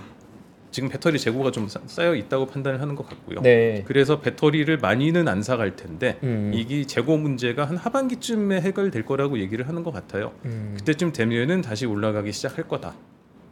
지금 0.71 0.87
배터리 0.89 1.17
재고가 1.17 1.49
좀 1.49 1.67
쌓- 1.67 1.81
쌓여 1.87 2.13
있다고 2.13 2.45
판단을 2.45 2.79
하는 2.79 2.93
것 2.95 3.09
같고요. 3.09 3.41
네. 3.41 3.83
그래서 3.87 4.21
배터리를 4.21 4.77
많이는 4.77 5.27
안 5.27 5.41
사갈 5.41 5.75
텐데 5.75 6.19
음. 6.21 6.51
이게 6.53 6.83
재고 6.85 7.17
문제가 7.17 7.65
한 7.65 7.75
하반기쯤에 7.75 8.61
해결될 8.61 9.03
거라고 9.03 9.39
얘기를 9.39 9.67
하는 9.67 9.83
것 9.83 9.91
같아요. 9.91 10.31
음. 10.45 10.75
그때쯤 10.77 11.11
되면은 11.11 11.61
다시 11.61 11.87
올라가기 11.87 12.31
시작할 12.31 12.67
거다. 12.67 12.93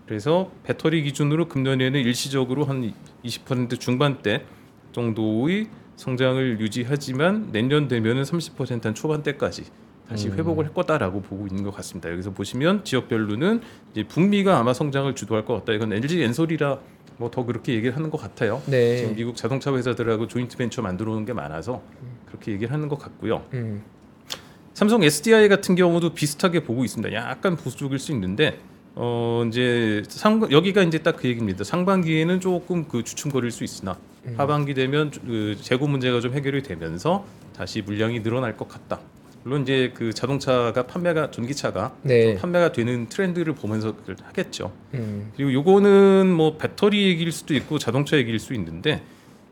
그래서 0.06 0.52
배터리 0.64 1.02
기준으로 1.02 1.48
금년에는 1.48 2.00
일시적으로 2.00 2.66
한 2.66 2.94
20% 3.26 3.80
중반대 3.80 4.44
정도의 4.92 5.68
성장을 5.96 6.60
유지하지만 6.60 7.50
내년 7.52 7.88
되면은 7.88 8.22
30%한 8.22 8.94
초반대까지 8.94 9.64
다시 10.10 10.30
회복을 10.30 10.66
할 10.66 10.74
거다라고 10.74 11.22
보고 11.22 11.48
있는 11.48 11.64
것 11.64 11.76
같습니다. 11.76 12.10
여기서 12.12 12.32
보시면 12.32 12.84
지역별로는 12.86 13.62
이제 13.92 14.04
북미가 14.04 14.58
아마 14.58 14.74
성장을 14.74 15.14
주도할 15.16 15.46
것 15.46 15.54
같다. 15.56 15.74
이건 15.74 15.92
LG 15.94 16.22
엔솔이라 16.24 16.80
뭐 17.18 17.30
더 17.32 17.44
그렇게 17.44 17.74
얘기를 17.74 17.96
하는 17.96 18.10
것 18.12 18.22
같아요. 18.22 18.62
네. 18.68 18.98
지금 18.98 19.16
미국 19.16 19.36
자동차 19.36 19.74
회사들하고 19.76 20.28
조인트 20.28 20.56
벤처 20.56 20.82
만들어 20.82 21.12
놓은 21.14 21.26
게 21.26 21.34
많아서 21.34 21.82
그렇게 22.28 22.52
얘기를 22.52 22.72
하는 22.72 22.88
것 22.88 23.00
같고요. 23.00 23.44
음. 23.54 23.82
삼성 24.74 25.04
SDI 25.04 25.50
같은 25.50 25.74
경우도 25.76 26.14
비슷하게 26.14 26.64
보고 26.64 26.86
있습니다. 26.86 27.14
약간 27.16 27.56
보수적일 27.56 27.98
수 27.98 28.12
있는데 28.12 28.60
어 28.96 29.44
이제 29.48 30.04
상 30.08 30.48
여기가 30.52 30.84
이제 30.84 31.00
딱 31.00 31.18
그 31.18 31.28
얘기입니다. 31.28 31.64
상반기에는 31.64 32.40
조금 32.40 32.88
그 32.88 33.04
주춤거릴 33.04 33.50
수 33.52 33.64
있으나 33.64 33.98
하반기 34.38 34.74
되면 34.76 35.10
그 35.10 35.58
재고 35.60 35.88
문제가 35.88 36.20
좀 36.22 36.34
해결이 36.34 36.62
되면서 36.64 37.26
다시 37.56 37.82
물량이 37.82 38.22
늘어날 38.22 38.56
것 38.56 38.68
같다. 38.68 39.00
물론 39.44 39.62
이제 39.64 39.92
그 39.94 40.14
자동차가 40.14 40.88
판매가 40.88 41.32
전기차가 41.32 41.96
네. 42.02 42.32
좀 42.32 42.42
판매가 42.42 42.72
되는 42.72 43.08
트렌드를 43.08 43.54
보면서 43.54 43.94
하겠죠. 44.24 44.72
음. 44.94 45.32
그리고 45.36 45.54
요거는 45.54 46.28
뭐 46.32 46.58
배터리 46.58 47.08
얘기일 47.08 47.32
수도 47.32 47.54
있고 47.56 47.80
자동차 47.80 48.18
얘기일 48.18 48.40
수 48.40 48.54
있는데 48.54 49.02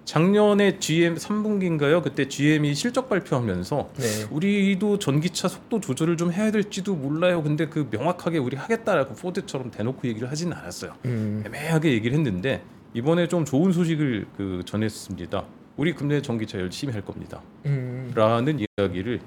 작년에 0.05 0.77
GM 0.77 1.15
3분기인가요? 1.15 2.03
그때 2.03 2.27
GM이 2.27 2.75
실적 2.75 3.09
발표하면서 3.09 3.89
네. 3.97 4.27
우리도 4.29 4.99
전기차 4.99 5.47
속도 5.47 5.79
조절을 5.79 6.15
좀 6.15 6.31
해야 6.31 6.51
될지도 6.51 6.95
몰라요. 6.95 7.41
근데 7.41 7.67
그 7.67 7.87
명확하게 7.89 8.37
우리 8.37 8.55
하겠다라고 8.55 9.15
포드처럼 9.15 9.71
대놓고 9.71 10.07
얘기를 10.07 10.29
하진 10.29 10.53
않았어요. 10.53 10.93
음. 11.05 11.43
애매하게 11.45 11.91
얘기를 11.93 12.15
했는데 12.17 12.61
이번에 12.93 13.27
좀 13.27 13.45
좋은 13.45 13.71
소식을 13.71 14.27
그 14.37 14.61
전했습니다. 14.65 15.43
우리 15.75 15.93
국내 15.93 16.21
전기차 16.21 16.59
열심히 16.59 16.93
할 16.93 17.03
겁니다. 17.03 17.41
음. 17.65 18.11
라는 18.15 18.59
이야기를 18.77 19.19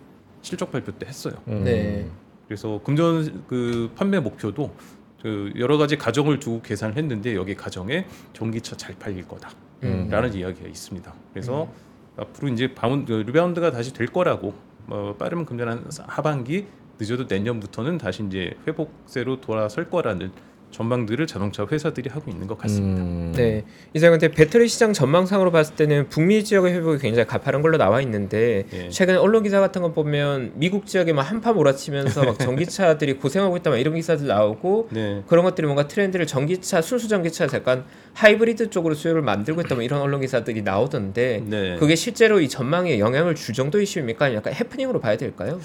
실적 0.42 0.70
발표 0.70 0.92
때 0.92 1.06
했어요. 1.06 1.34
음. 1.48 1.64
네. 1.64 2.08
그래서 2.46 2.80
금년 2.82 3.44
그 3.46 3.90
판매 3.94 4.20
목표도 4.20 4.74
그 5.22 5.52
여러 5.56 5.76
가지 5.76 5.96
가정을 5.98 6.38
두고 6.38 6.62
계산을 6.62 6.96
했는데 6.96 7.34
여기 7.34 7.54
가정에 7.54 8.06
전기차 8.32 8.76
잘 8.76 8.94
팔릴 8.98 9.26
거다라는 9.26 9.54
음. 9.82 10.38
이야기가 10.38 10.68
있습니다. 10.68 11.12
그래서 11.32 11.70
앞으로 12.16 12.48
이제 12.48 12.74
바운 12.74 13.04
그 13.04 13.12
리바운드가 13.12 13.70
다시 13.70 13.92
될 13.92 14.06
거라고 14.06 14.54
뭐 14.86 15.14
빠르면 15.16 15.44
금년 15.44 15.68
한 15.68 15.84
하반기 16.06 16.66
늦어도 16.98 17.24
내년부터는 17.28 17.98
다시 17.98 18.24
이제 18.24 18.54
회복세로 18.66 19.40
돌아설 19.40 19.90
거라는 19.90 20.32
전망들을 20.70 21.26
자동차 21.26 21.66
회사들이 21.70 22.10
하고 22.10 22.30
있는 22.30 22.46
것 22.46 22.58
같습니다. 22.58 23.02
음. 23.02 23.32
네. 23.34 23.64
이제 23.94 24.08
근데 24.10 24.28
배터리 24.28 24.68
시장 24.68 24.92
전망상으로 24.92 25.50
봤을 25.50 25.74
때는 25.76 26.08
북미 26.08 26.44
지역의 26.44 26.72
회복이 26.74 26.98
굉장히 26.98 27.26
가파른 27.26 27.62
걸로 27.62 27.78
나와 27.78 28.00
있는데 28.02 28.64
예. 28.72 28.88
최근 28.90 29.18
언론 29.18 29.42
기사 29.42 29.60
같은 29.60 29.82
거 29.82 29.92
보면 29.92 30.52
미국 30.54 30.86
지역에 30.86 31.12
막 31.12 31.22
한파 31.22 31.52
몰아치면서 31.52 32.24
막 32.24 32.38
전기차들이 32.38 33.14
고생하고 33.14 33.56
있다 33.56 33.70
막 33.70 33.76
이런 33.78 33.94
기사들 33.94 34.26
나오고 34.26 34.88
네. 34.92 35.22
그런 35.26 35.44
것들이 35.44 35.66
뭔가 35.66 35.88
트렌드를 35.88 36.26
전기차 36.26 36.82
순수 36.82 37.08
전기차에서 37.08 37.58
약간 37.58 37.84
하이브리드 38.14 38.70
쪽으로 38.70 38.94
수요를 38.94 39.22
만들고 39.22 39.62
있다 39.62 39.74
뭐 39.74 39.82
이런 39.82 40.00
언론 40.00 40.20
기사들이 40.20 40.62
나오던데 40.62 41.42
네. 41.46 41.76
그게 41.78 41.94
실제로 41.94 42.40
이 42.40 42.48
전망에 42.48 42.98
영향을 42.98 43.34
줄 43.34 43.54
정도 43.54 43.80
이슈입니까? 43.80 44.26
아니면 44.26 44.38
약간 44.40 44.54
해프닝으로 44.54 45.00
봐야 45.00 45.16
될까요? 45.16 45.60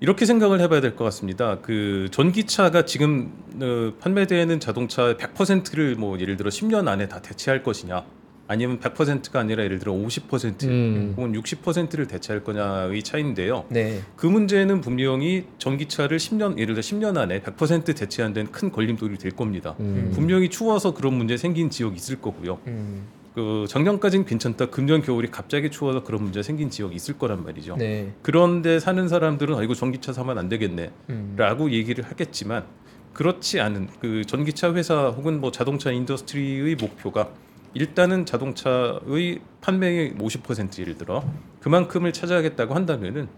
이렇게 0.00 0.26
생각을 0.26 0.60
해봐야 0.60 0.80
될 0.80 0.94
것 0.94 1.04
같습니다. 1.04 1.58
그 1.60 2.08
전기차가 2.12 2.84
지금 2.84 3.32
어, 3.60 3.92
판매되는 4.00 4.60
자동차 4.60 5.16
100%를 5.16 5.96
뭐 5.96 6.18
예를 6.20 6.36
들어 6.36 6.50
10년 6.50 6.86
안에 6.88 7.08
다 7.08 7.20
대체할 7.20 7.62
것이냐, 7.64 8.04
아니면 8.46 8.78
100%가 8.80 9.40
아니라 9.40 9.64
예를 9.64 9.78
들어 9.78 9.92
50% 9.92 10.64
음. 10.64 11.14
혹은 11.16 11.32
60%를 11.32 12.06
대체할 12.06 12.44
거냐의 12.44 13.02
차이인데요. 13.02 13.64
네. 13.68 14.00
그 14.16 14.26
문제는 14.26 14.80
분명히 14.80 15.44
전기차를 15.58 16.16
10년 16.18 16.58
예를 16.58 16.74
들어 16.74 16.80
10년 16.80 17.16
안에 17.18 17.40
100% 17.42 17.96
대체하는 17.96 18.32
데는 18.34 18.52
큰 18.52 18.70
걸림돌이 18.70 19.18
될 19.18 19.32
겁니다. 19.32 19.74
음. 19.80 20.12
분명히 20.14 20.48
추워서 20.48 20.94
그런 20.94 21.14
문제 21.14 21.36
생긴 21.36 21.68
지역이 21.70 21.96
있을 21.96 22.20
거고요. 22.20 22.58
음. 22.68 23.02
그 23.38 23.66
작년까지는 23.68 24.26
괜찮다. 24.26 24.66
금년 24.66 25.00
겨울이 25.00 25.30
갑자기 25.30 25.70
추워서 25.70 26.02
그런 26.02 26.24
문제 26.24 26.40
가 26.40 26.42
생긴 26.42 26.70
지역이 26.70 26.96
있을 26.96 27.16
거란 27.18 27.44
말이죠. 27.44 27.76
네. 27.76 28.12
그런데 28.20 28.80
사는 28.80 29.06
사람들은 29.06 29.54
아 29.54 29.62
이거 29.62 29.74
전기차 29.74 30.12
사면 30.12 30.38
안 30.38 30.48
되겠네라고 30.48 31.66
음. 31.66 31.70
얘기를 31.70 32.02
하겠지만 32.02 32.64
그렇지 33.12 33.60
않은 33.60 33.90
그 34.00 34.24
전기차 34.24 34.74
회사 34.74 35.10
혹은 35.10 35.40
뭐 35.40 35.52
자동차 35.52 35.92
industry의 35.92 36.74
목표가 36.74 37.30
일단은 37.74 38.26
자동차의 38.26 39.38
판매의 39.60 40.14
50% 40.14 40.80
예를 40.80 40.98
들어 40.98 41.22
그만큼을 41.60 42.12
차지하겠다고 42.12 42.74
한다면은 42.74 43.28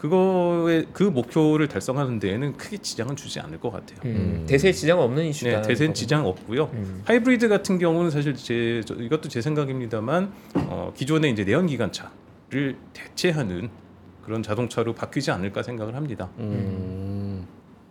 그거의 0.00 0.86
그 0.94 1.02
목표를 1.02 1.68
달성하는 1.68 2.20
데에는 2.20 2.56
크게 2.56 2.78
지장은 2.78 3.16
주지 3.16 3.38
않을 3.38 3.60
것 3.60 3.70
같아요. 3.70 3.98
음. 4.06 4.46
대세 4.48 4.72
지장 4.72 4.98
없는 4.98 5.26
이슈다. 5.26 5.60
네, 5.60 5.68
대세는 5.68 5.92
지장 5.92 6.26
없고요. 6.26 6.70
음. 6.72 7.02
하이브리드 7.04 7.48
같은 7.50 7.78
경우는 7.78 8.10
사실 8.10 8.34
제 8.34 8.80
저, 8.86 8.94
이것도 8.94 9.28
제 9.28 9.42
생각입니다만 9.42 10.32
어, 10.54 10.92
기존의 10.96 11.32
이제 11.32 11.44
내연 11.44 11.66
기관차를 11.66 12.78
대체하는 12.94 13.68
그런 14.22 14.42
자동차로 14.42 14.94
바뀌지 14.94 15.30
않을까 15.32 15.62
생각을 15.62 15.94
합니다. 15.94 16.30
음. 16.38 17.09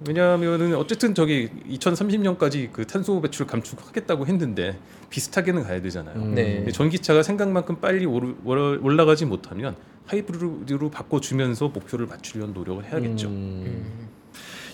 왜냐하면은 0.08 0.76
어쨌든 0.76 1.14
저기 1.14 1.50
2030년까지 1.70 2.72
그 2.72 2.88
탄소 2.88 3.20
배출 3.22 3.46
감축하겠다고 3.48 4.28
했는데 4.28 4.78
비슷하게는 5.10 5.64
가야 5.64 5.82
되잖아요. 5.82 6.16
음. 6.16 6.36
네. 6.36 6.66
전기차가 6.72 7.22
생각만큼 7.24 7.82
빨리 7.82 8.06
오르, 8.06 8.36
오르- 8.46 8.80
올라가지 8.82 9.26
못하면 9.26 9.76
하이브리드로 10.06 10.90
바꿔주면서 10.90 11.68
목표를 11.70 12.06
맞추려는 12.08 12.54
노력을 12.54 12.84
해야겠죠. 12.86 13.28
음. 13.28 13.34
음. 13.66 14.10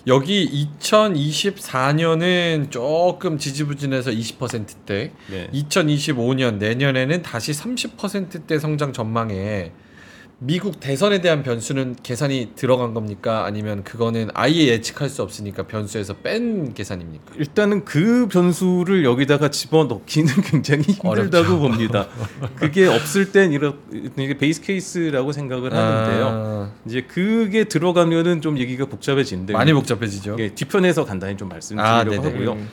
여기 0.07 0.67
2024년은 0.79 2.69
조금 2.69 3.39
지지부진해서 3.39 4.11
20%대, 4.11 5.11
네. 5.31 5.49
2025년 5.51 6.57
내년에는 6.57 7.23
다시 7.23 7.51
30%대 7.53 8.59
성장 8.59 8.93
전망에 8.93 9.71
미국 10.39 10.81
대선에 10.81 11.21
대한 11.21 11.43
변수는 11.43 11.95
계산이 12.03 12.51
들어간 12.55 12.93
겁니까? 12.93 13.45
아니면 13.45 13.83
그거는 13.85 14.29
아예 14.33 14.67
예측할 14.67 15.07
수 15.09 15.23
없으니까 15.23 15.63
변수에서 15.63 16.15
뺀 16.17 16.73
계산입니까? 16.73 17.35
일단은 17.37 17.85
그 17.85 18.27
변수를 18.27 19.05
여기다가 19.05 19.49
집어넣기는 19.49 20.33
굉장히 20.43 20.83
힘들다고 20.83 21.09
어렵죠. 21.09 21.59
봅니다. 21.59 22.07
그게 22.55 22.85
없을 22.85 23.31
땐 23.31 23.53
이런 23.53 23.79
이게 24.17 24.37
베이스 24.37 24.61
케이스라고 24.61 25.31
생각을 25.31 25.73
하는데요. 25.73 26.27
아, 26.27 26.71
이제 26.85 27.01
그게 27.01 27.63
들어가면은 27.63 28.41
좀 28.41 28.57
얘기가 28.57 28.85
복잡해지는데 28.87 29.53
많이 29.53 29.71
복잡해지죠. 29.71 30.35
예, 30.39 30.49
뒤편에서 30.53 31.05
간단히 31.05 31.37
좀 31.37 31.47
말씀드리려고 31.47 32.27
아. 32.27 32.29
하고요. 32.29 32.51
음. 32.53 32.69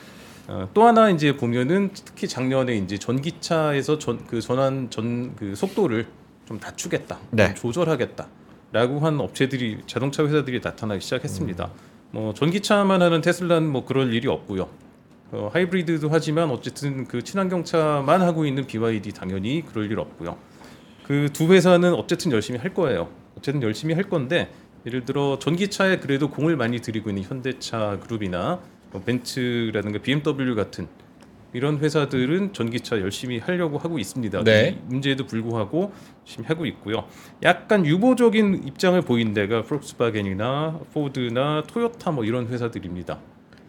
어, 0.48 0.68
또 0.74 0.84
하나 0.84 1.08
이제 1.10 1.36
보면은 1.36 1.90
특히 1.94 2.26
작년에 2.26 2.76
이제 2.76 2.98
전기차에서 2.98 3.98
전 4.00 4.18
그 4.26 4.40
전환 4.40 4.90
전 4.90 5.32
그 5.38 5.54
속도를 5.54 6.06
좀 6.52 6.58
낮추겠다, 6.60 7.18
네. 7.30 7.46
좀 7.54 7.72
조절하겠다라고 7.72 9.00
한 9.00 9.18
업체들이 9.20 9.78
자동차 9.86 10.22
회사들이 10.24 10.60
나타나기 10.62 11.00
시작했습니다. 11.00 11.70
뭐 12.10 12.34
전기차만 12.34 13.00
하는 13.00 13.22
테슬라는 13.22 13.70
뭐 13.70 13.86
그럴 13.86 14.12
일이 14.12 14.28
없고요. 14.28 14.68
어, 15.30 15.50
하이브리드도 15.50 16.10
하지만 16.10 16.50
어쨌든 16.50 17.06
그 17.06 17.22
친환경차만 17.22 18.20
하고 18.20 18.44
있는 18.44 18.66
BYD 18.66 19.12
당연히 19.12 19.64
그럴 19.64 19.90
일 19.90 19.98
없고요. 19.98 20.36
그 21.06 21.28
두 21.32 21.50
회사는 21.52 21.94
어쨌든 21.94 22.32
열심히 22.32 22.58
할 22.58 22.74
거예요. 22.74 23.08
어쨌든 23.38 23.62
열심히 23.62 23.94
할 23.94 24.04
건데 24.04 24.52
예를 24.84 25.06
들어 25.06 25.38
전기차에 25.38 26.00
그래도 26.00 26.28
공을 26.28 26.56
많이 26.56 26.80
들이고 26.80 27.08
있는 27.08 27.22
현대차 27.22 27.98
그룹이나 28.00 28.60
뭐 28.90 29.00
벤츠라든가 29.02 30.00
BMW 30.00 30.54
같은 30.54 30.86
이런 31.52 31.78
회사들은 31.78 32.52
전기차 32.52 33.00
열심히 33.00 33.38
하려고 33.38 33.78
하고 33.78 33.98
있습니다. 33.98 34.44
네. 34.44 34.78
이 34.78 34.92
문제에도 34.92 35.26
불구하고 35.26 35.92
열심히 36.26 36.46
하고 36.46 36.64
있고요. 36.66 37.04
약간 37.42 37.84
유보적인 37.84 38.66
입장을 38.66 39.00
보인 39.02 39.34
데가 39.34 39.62
폭스바겐이나 39.62 40.80
포드나 40.92 41.62
토요타 41.66 42.12
뭐 42.12 42.24
이런 42.24 42.46
회사들입니다. 42.46 43.20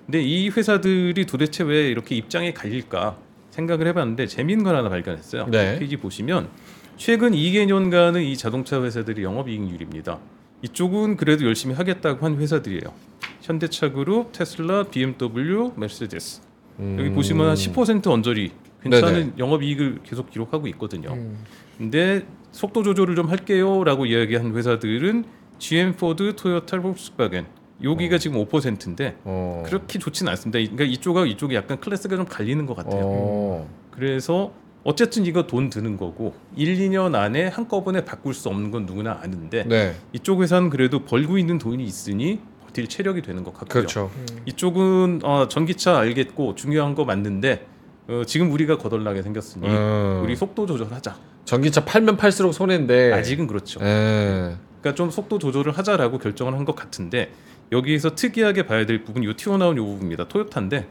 근데 0.06 0.22
이 0.22 0.50
회사들이 0.50 1.25
도대체 1.25 1.64
왜 1.64 1.90
이렇게 1.90 2.16
입장이 2.16 2.53
갈릴까 2.53 3.18
생각을 3.51 3.88
해봤는데 3.88 4.27
재미있는 4.27 4.64
걸 4.66 4.75
하나 4.75 4.90
발견했어요. 4.90 5.48
네. 5.48 5.77
페이지 5.77 5.98
보시면 5.98 6.50
최근 6.98 7.31
2개년간의 7.31 8.25
이 8.25 8.38
자동차 8.38 8.81
회사들의 8.81 9.24
영업이익률입니다. 9.24 10.20
이쪽은 10.62 11.18
그래도 11.18 11.46
열심히 11.46 11.75
하겠다고 11.75 12.25
한 12.25 12.38
회사들이에요. 12.38 12.94
현대차 13.42 13.92
그룹, 13.92 14.31
테슬라, 14.31 14.84
BMW, 14.84 15.74
메르세데스. 15.75 16.52
여기 16.79 17.09
음. 17.09 17.14
보시면 17.16 17.48
한 17.48 17.55
10% 17.55 18.07
언저리 18.07 18.51
괜찮은 18.81 19.14
네네. 19.14 19.31
영업이익을 19.38 20.00
계속 20.03 20.29
기록하고 20.29 20.68
있거든요. 20.70 21.14
음. 21.14 21.38
근데 21.77 22.25
속도 22.51 22.83
조절을 22.83 23.16
좀 23.16 23.29
할게요라고 23.29 24.05
이야기한 24.05 24.55
회사들은 24.55 25.25
GM, 25.59 25.94
포드, 25.94 26.36
토요타, 26.36 26.81
폭스바겐 26.81 27.46
여기가 27.83 28.18
지금 28.18 28.44
5%인데 28.46 29.16
어. 29.24 29.64
그렇게 29.66 30.00
좋지는 30.00 30.29
않습니다. 30.31 30.59
이- 30.59 30.66
그러니까 30.68 30.83
이쪽하고 30.86 31.25
이쪽이 31.25 31.55
약간 31.55 31.79
클래스가 31.79 32.16
좀 32.16 32.25
갈리는 32.25 32.66
것 32.66 32.75
같아요. 32.75 33.01
어. 33.05 33.70
그래서 33.92 34.51
어쨌든 34.83 35.25
이거 35.25 35.48
돈 35.48 35.70
드는 35.70 35.96
거고 35.98 36.33
1, 36.55 36.77
2년 36.77 37.16
안에 37.16 37.48
한꺼번에 37.48 38.03
바꿀 38.03 38.33
수 38.33 38.50
없는 38.50 38.70
건 38.72 38.86
누구나 38.86 39.20
아는데 39.22 39.64
네. 39.64 39.96
이쪽 40.12 40.42
회사는 40.42 40.70
그래도 40.70 41.00
벌고 41.05 41.38
있는 41.38 41.57
돈이 41.57 41.83
있으니 41.83 42.40
버틸 42.74 42.88
체력이 42.90 43.22
되는 43.22 43.44
것 43.44 43.53
같고요. 43.53 43.68
그렇죠. 43.83 44.12
이쪽은 44.46 45.22
어, 45.24 45.48
전기차 45.48 46.00
알겠고 46.00 46.55
중요한 46.55 46.96
거 46.96 47.05
맞는데 47.05 47.66
어, 48.09 48.24
지금 48.27 48.51
우리가 48.51 48.77
거덜나게 48.77 49.22
생겼으니 49.22 49.68
음. 49.68 50.22
우리 50.24 50.36
속도 50.36 50.66
조절하자. 50.66 51.16
전기차 51.46 51.86
팔면 51.86 52.18
팔수록 52.18 52.53
손해인데 52.53 53.14
아직은 53.14 53.48
그렇죠. 53.48 53.79
예. 53.83 54.55
그러니까 54.81 54.96
좀 54.96 55.09
속도 55.12 55.38
조절을 55.40 55.77
하자라고 55.77 56.18
결정을 56.18 56.53
한 56.53 56.66
것 56.66 56.75
같은데 56.75 57.31
여기에서 57.72 58.16
특이하게 58.16 58.66
봐야 58.66 58.86
될 58.86 59.03
부분 59.03 59.24
이 59.24 59.33
튀어나온 59.36 59.77
요 59.77 59.86
부분입니다. 59.86 60.27
토요타인데 60.27 60.88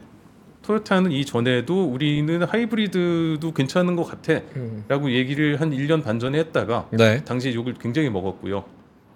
토요타는 0.61 1.11
이 1.11 1.25
전에도 1.25 1.83
우리는 1.85 2.43
하이브리드도 2.43 3.53
괜찮은 3.53 3.95
것 3.95 4.07
음. 4.55 4.83
같아라고 4.87 5.11
얘기를 5.11 5.59
한 5.59 5.71
1년 5.71 6.03
반 6.03 6.19
전에 6.19 6.39
했다가 6.39 6.87
네. 6.91 7.23
당시에 7.23 7.53
욕을 7.53 7.73
굉장히 7.73 8.09
먹었고요. 8.09 8.63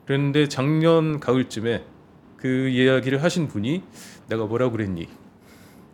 그랬는데 0.06 0.48
작년 0.48 1.20
가을쯤에 1.20 1.84
그 2.38 2.70
이야기를 2.70 3.24
하신 3.24 3.48
분이 3.48 3.84
내가 4.30 4.46
뭐라고 4.46 4.74
그랬니? 4.74 5.08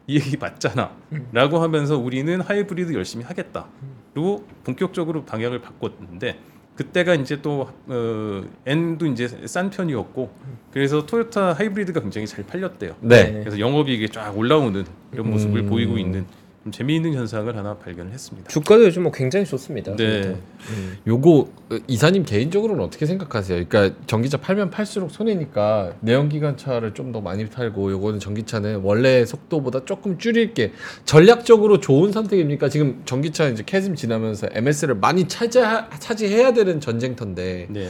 이 0.06 0.16
얘기 0.16 0.38
맞잖아. 0.38 0.92
라고 1.32 1.60
하면서 1.60 1.98
우리는 1.98 2.42
하이브리드 2.42 2.94
열심히 2.94 3.24
하겠다로 3.24 4.46
본격적으로 4.64 5.24
방향을 5.24 5.62
바꿨는데 5.62 6.40
그때가 6.76 7.16
이제 7.16 7.42
또 7.42 7.70
어, 7.88 8.44
N도 8.66 9.06
이제 9.06 9.28
싼 9.46 9.70
편이었고 9.70 10.32
그래서 10.72 11.06
토요타 11.06 11.54
하이브리드가 11.54 12.02
굉장히 12.02 12.28
잘 12.28 12.44
팔렸대요. 12.46 12.96
네. 13.00 13.32
그래서 13.32 13.60
영업이익이 13.60 14.10
쫙 14.10 14.36
올라오는 14.36 14.84
이런 15.12 15.30
모습을 15.30 15.62
음. 15.62 15.70
보이고 15.70 15.98
있는 15.98 16.26
좀 16.26 16.43
재미있는 16.72 17.14
현상을 17.14 17.56
하나 17.56 17.76
발견을 17.76 18.12
했습니다. 18.12 18.50
주가도 18.50 18.86
요즘 18.86 19.04
뭐 19.04 19.12
굉장히 19.12 19.46
좋습니다. 19.46 19.96
네. 19.96 20.36
음. 20.70 20.98
요거 21.08 21.48
어, 21.72 21.78
이사님 21.88 22.24
개인적으로는 22.26 22.84
어떻게 22.84 23.06
생각하세요? 23.06 23.66
그러니까 23.68 23.96
전기차 24.08 24.38
팔면 24.38 24.70
팔수록 24.72 25.12
손해니까 25.12 25.94
내연기관차를 26.02 26.94
좀 26.94 27.14
더 27.14 27.22
많이 27.22 27.46
팔고 27.46 27.92
요거는 27.92 28.20
전기차는 28.20 28.82
원래 28.84 29.24
속도보다 29.26 29.86
조금 29.86 30.18
줄일게 30.18 30.72
전략적으로 31.06 31.80
좋은 31.80 32.12
선택입니까? 32.12 32.70
지금 32.70 33.04
전기차 33.06 33.50
이제 33.50 33.62
캐즘 33.64 33.94
지나면서 33.96 34.48
MS를 34.52 34.96
많이 34.96 35.28
차지 35.28 35.60
차지해야 36.00 36.54
되는 36.54 36.80
전쟁터인데 36.80 37.68
네. 37.70 37.90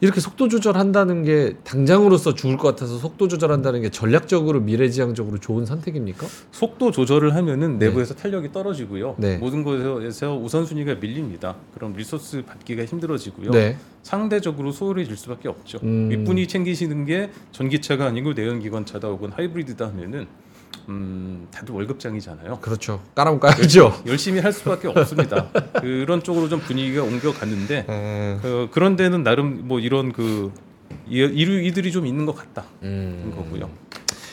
이렇게 0.00 0.20
속도 0.20 0.48
조절한다는 0.48 1.24
게 1.24 1.56
당장으로서 1.64 2.34
죽을 2.34 2.56
것 2.56 2.68
같아서 2.68 2.98
속도 2.98 3.28
조절한다는 3.28 3.82
게 3.82 3.90
전략적으로 3.90 4.60
미래지향적으로 4.60 5.38
좋은 5.38 5.66
선택입니까? 5.66 6.26
속도 6.52 6.90
조절을 6.90 7.34
하면은 7.34 7.78
내부에서 7.78 8.14
탄력이 8.14 8.52
떨어지고요. 8.52 9.16
네. 9.18 9.38
모든 9.38 9.62
것에서 9.62 10.36
우선순위가 10.36 10.96
밀립니다. 10.96 11.56
그럼 11.74 11.94
리소스 11.94 12.44
받기가 12.44 12.84
힘들어지고요. 12.84 13.50
네. 13.50 13.76
상대적으로 14.02 14.72
소홀해질 14.72 15.16
수밖에 15.16 15.48
없죠. 15.48 15.78
음. 15.82 16.10
윗분이 16.10 16.46
챙기시는 16.46 17.06
게 17.06 17.30
전기차가 17.52 18.06
아니고 18.06 18.34
내연기관차다 18.34 19.08
혹은 19.08 19.30
하이브리드다 19.32 19.88
하면은 19.88 20.26
음, 20.88 21.46
다들 21.50 21.74
월급장이잖아요. 21.74 22.58
그렇죠. 22.60 23.00
까라면 23.14 23.40
까야죠. 23.40 24.02
열심히 24.06 24.40
할 24.40 24.52
수밖에 24.52 24.88
없습니다. 24.88 25.48
그런 25.80 26.22
쪽으로 26.22 26.48
좀 26.48 26.60
분위기가 26.60 27.02
옮겨갔는데 27.02 27.86
음. 27.88 28.40
어, 28.44 28.68
그런 28.70 28.96
데는 28.96 29.22
나름 29.22 29.66
뭐 29.66 29.80
이런 29.80 30.12
그 30.12 30.52
이- 31.08 31.22
이들이 31.66 31.90
좀 31.92 32.06
있는 32.06 32.26
것 32.26 32.34
같다. 32.36 32.64
음. 32.82 33.22
는 33.24 33.36
거고요. 33.36 33.70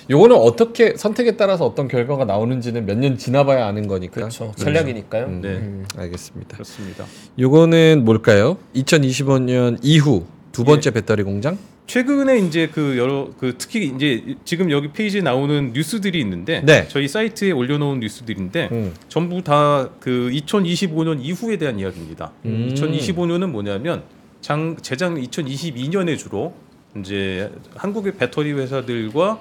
요거는 0.09 0.35
어떻게 0.35 0.95
선택에 0.97 1.37
따라서 1.37 1.65
어떤 1.65 1.87
결과가 1.87 2.25
나오는지는 2.25 2.85
몇 2.85 2.97
년 2.97 3.17
지나봐야 3.17 3.65
아는 3.67 3.87
거니까. 3.87 4.15
그렇죠. 4.15 4.51
전략이니까요. 4.57 5.25
음. 5.27 5.41
네. 5.41 5.49
음. 5.49 5.85
알겠습니다. 5.95 6.53
그렇습니다. 6.57 7.05
요거는 7.39 8.03
뭘까요? 8.03 8.57
2025년 8.75 9.77
이후 9.81 10.25
두 10.51 10.65
번째 10.65 10.91
배터리 10.91 11.23
공장? 11.23 11.57
최근에 11.87 12.39
이제 12.39 12.67
그 12.67 12.97
여러 12.97 13.29
그 13.37 13.55
특히 13.57 13.91
이제 13.93 14.35
지금 14.45 14.71
여기 14.71 14.89
페이지에 14.93 15.21
나오는 15.21 15.73
뉴스들이 15.73 16.19
있는데 16.21 16.61
네. 16.65 16.87
저희 16.87 17.07
사이트에 17.07 17.51
올려놓은 17.51 17.99
뉴스들인데 17.99 18.69
음. 18.71 18.93
전부 19.09 19.43
다 19.43 19.89
그 19.99 20.29
2025년 20.31 21.19
이후에 21.21 21.57
대한 21.57 21.79
이야기입니다. 21.79 22.31
음. 22.45 22.69
2025년은 22.73 23.49
뭐냐면 23.49 24.03
장 24.41 24.75
재작 24.81 25.13
2022년에 25.13 26.17
주로 26.17 26.53
이제 26.97 27.51
한국의 27.75 28.15
배터리 28.17 28.51
회사들과 28.53 29.39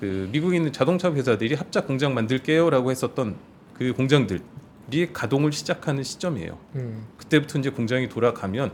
그 0.00 0.28
미국에 0.32 0.56
있는 0.56 0.72
자동차 0.72 1.12
회사들이 1.12 1.54
합작 1.54 1.86
공장 1.86 2.14
만들게요라고 2.14 2.90
했었던 2.90 3.36
그 3.74 3.92
공장들이 3.92 4.40
가동을 5.12 5.52
시작하는 5.52 6.02
시점이에요. 6.02 6.58
음. 6.76 7.06
그때부터 7.18 7.58
이제 7.58 7.70
공장이 7.70 8.08
돌아가면 8.08 8.70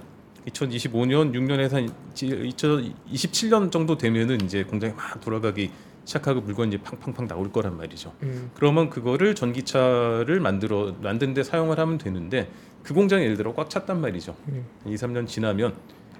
2025년 0.48 1.32
6년에서 1.32 1.92
2027년 2.14 3.70
정도 3.70 3.96
되면은 3.96 4.40
이제 4.42 4.64
공장이 4.64 4.94
막 4.94 5.20
돌아가기 5.20 5.70
시작하고 6.04 6.40
물건이 6.40 6.78
팡팡팡 6.78 7.28
나올 7.28 7.52
거란 7.52 7.76
말이죠. 7.76 8.12
음. 8.22 8.50
그러면 8.54 8.90
그거를 8.90 9.34
전기차를 9.34 10.40
만들어 10.40 10.94
만드는데 11.00 11.44
사용을 11.44 11.78
하면 11.78 11.98
되는데 11.98 12.50
그 12.82 12.92
공장이 12.92 13.22
예를 13.24 13.36
들어 13.36 13.54
꽉 13.54 13.70
찼단 13.70 14.00
말이죠. 14.00 14.34
음. 14.48 14.66
2, 14.86 14.94
3년 14.96 15.28
지나면 15.28 15.74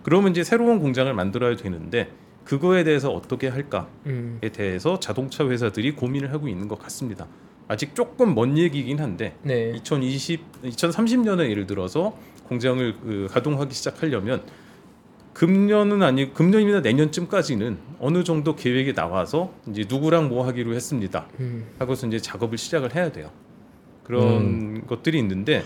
그러면 0.05 0.31
이제 0.31 0.45
새로운 0.45 0.79
공장을 0.79 1.13
만들어야 1.13 1.57
되는데 1.57 2.11
그거에 2.45 2.85
대해서 2.85 3.11
어떻게 3.11 3.49
할까에 3.49 3.87
음. 4.07 4.41
대해서 4.53 4.99
자동차 4.99 5.49
회사들이 5.49 5.93
고민을 5.93 6.33
하고 6.33 6.49
있는 6.49 6.69
것 6.69 6.79
같습니다. 6.79 7.27
아직 7.69 7.95
조금 7.95 8.35
먼 8.35 8.59
얘기긴 8.59 9.01
한데 9.01 9.37
네. 9.43 9.73
2020, 9.77 10.63
2030년에 10.65 11.49
예를 11.49 11.67
들어서 11.67 12.17
공장을 12.53 12.95
그 13.01 13.29
가동하기 13.31 13.75
시작하려면 13.75 14.43
금년은 15.33 16.03
아니 16.03 16.33
금년이나 16.35 16.81
내년쯤까지는 16.81 17.79
어느 17.99 18.23
정도 18.23 18.55
계획이 18.55 18.93
나와서 18.93 19.55
이제 19.71 19.87
누구랑 19.89 20.29
뭐 20.29 20.47
하기로 20.47 20.75
했습니다. 20.75 21.27
음. 21.41 21.65
하고서 21.79 22.07
이제 22.07 22.19
작업을 22.19 22.59
시작을 22.59 22.95
해야 22.95 23.11
돼요. 23.11 23.31
그런 24.05 24.87
것들이 24.87 25.19
있는데 25.21 25.65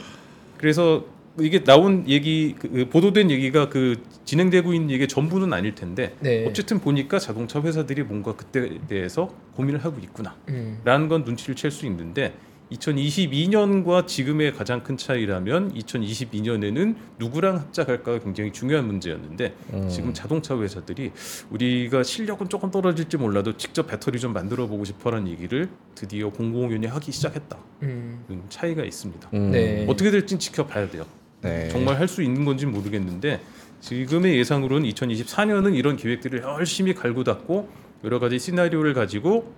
그래서 0.59 1.05
이게 1.41 1.65
나온 1.65 2.05
얘기 2.09 2.55
그, 2.59 2.71
그 2.71 2.89
보도된 2.89 3.31
얘기가 3.31 3.69
그 3.69 3.97
진행되고 4.25 4.73
있는 4.73 4.91
얘기 4.91 5.09
전부는 5.09 5.53
아닐 5.53 5.75
텐데 5.75 6.15
네. 6.21 6.47
어쨌든 6.47 6.79
보니까 6.79 7.19
자동차 7.19 7.61
회사들이 7.61 8.05
뭔가 8.05 8.37
그때에 8.37 8.79
대해서 8.89 9.35
고민을 9.57 9.85
하고 9.85 9.99
있구나. 10.01 10.37
음. 10.49 10.79
라는 10.85 11.09
건 11.09 11.25
눈치를 11.25 11.57
챌 11.57 11.69
수 11.71 11.85
있는데 11.87 12.35
2022년과 12.73 14.07
지금의 14.07 14.53
가장 14.53 14.83
큰 14.83 14.97
차이라면 14.97 15.75
2022년에는 15.75 16.97
누구랑 17.19 17.57
합작할까가 17.59 18.19
굉장히 18.19 18.53
중요한 18.53 18.87
문제였는데 18.87 19.55
음. 19.73 19.89
지금 19.89 20.13
자동차 20.13 20.59
회사들이 20.59 21.13
우리가 21.51 22.03
실력은 22.03 22.49
조금 22.49 22.71
떨어질지 22.71 23.17
몰라도 23.19 23.57
직접 23.57 23.87
배터리 23.87 24.19
좀 24.19 24.33
만들어 24.33 24.67
보고 24.67 24.85
싶어라는 24.85 25.29
얘기를 25.29 25.69
드디어 25.95 26.31
공공연히 26.31 26.87
하기 26.87 27.13
시작했다. 27.13 27.57
음. 27.83 28.25
는 28.29 28.43
차이가 28.49 28.85
있습니다. 28.85 29.31
음. 29.35 29.51
네. 29.53 29.87
어떻게 29.89 30.11
될진 30.11 30.39
지켜봐야 30.39 30.91
돼요. 30.91 31.07
네. 31.43 31.69
정말 31.69 32.01
할 32.01 32.09
수 32.09 32.23
있는 32.23 32.45
건지 32.45 32.67
모르겠는데 32.67 33.41
지금의 33.81 34.39
예상으로는 34.39 34.89
2024년은 34.91 35.75
이런 35.77 35.97
계획들을 35.97 36.41
열심히 36.43 36.95
갈고 36.95 37.23
닦고 37.25 37.69
여러 38.05 38.19
가지 38.19 38.39
시나리오를 38.39 38.95
가지고 38.95 39.53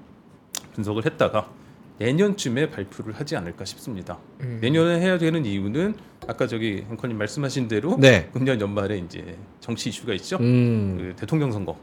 분석을 0.74 1.06
했다가 1.06 1.48
내년쯤에 1.98 2.70
발표를 2.70 3.14
하지 3.14 3.36
않을까 3.36 3.64
싶습니다. 3.64 4.18
음. 4.40 4.58
내년에 4.60 5.00
해야 5.00 5.18
되는 5.18 5.44
이유는 5.44 5.94
아까 6.26 6.46
저기 6.46 6.84
앵커님 6.90 7.18
말씀하신 7.18 7.68
대로 7.68 7.96
네. 7.98 8.28
금년 8.32 8.60
연말에 8.60 8.98
이제 8.98 9.36
정치 9.60 9.88
이슈가 9.88 10.14
있죠. 10.14 10.36
음. 10.38 10.96
그 10.98 11.16
대통령 11.16 11.50
선거 11.52 11.76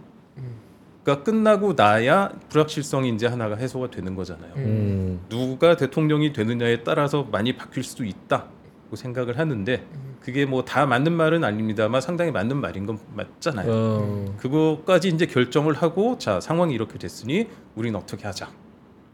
가 1.03 1.21
끝나고 1.21 1.73
나야 1.73 2.31
불확실성이 2.49 3.09
이제 3.09 3.27
하나가 3.27 3.55
해소가 3.55 3.91
되는 3.91 4.15
거잖아요. 4.15 4.53
음. 4.55 5.19
누가 5.29 5.75
대통령이 5.77 6.33
되느냐에 6.33 6.83
따라서 6.83 7.27
많이 7.31 7.55
바뀔 7.55 7.83
수도 7.83 8.03
있다고 8.03 8.95
생각을 8.95 9.37
하는데 9.37 9.85
그게 10.21 10.45
뭐 10.47 10.63
다 10.65 10.87
맞는 10.87 11.11
말은 11.13 11.43
아닙니다만 11.43 12.01
상당히 12.01 12.31
맞는 12.31 12.57
말인 12.59 12.87
건 12.87 12.97
맞잖아요. 13.13 13.67
어. 13.69 14.35
그거까지 14.39 15.09
이제 15.09 15.27
결정을 15.27 15.75
하고 15.75 16.17
자 16.17 16.39
상황이 16.39 16.73
이렇게 16.73 16.97
됐으니 16.97 17.49
우리는 17.75 17.99
어떻게 17.99 18.25
하자 18.25 18.49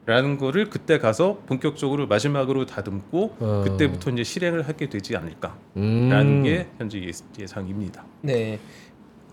라는 0.05 0.37
거를 0.37 0.69
그때 0.69 0.97
가서 0.97 1.39
본격적으로 1.45 2.07
마지막으로 2.07 2.65
다듬고 2.65 3.35
어. 3.39 3.63
그때부터 3.63 4.09
이제 4.11 4.23
실행을 4.23 4.67
하게 4.67 4.89
되지 4.89 5.15
않을까라는 5.15 5.61
음. 5.77 6.43
게 6.43 6.67
현재 6.79 6.99
예- 6.99 7.11
예상입니다. 7.41 8.03
네. 8.21 8.59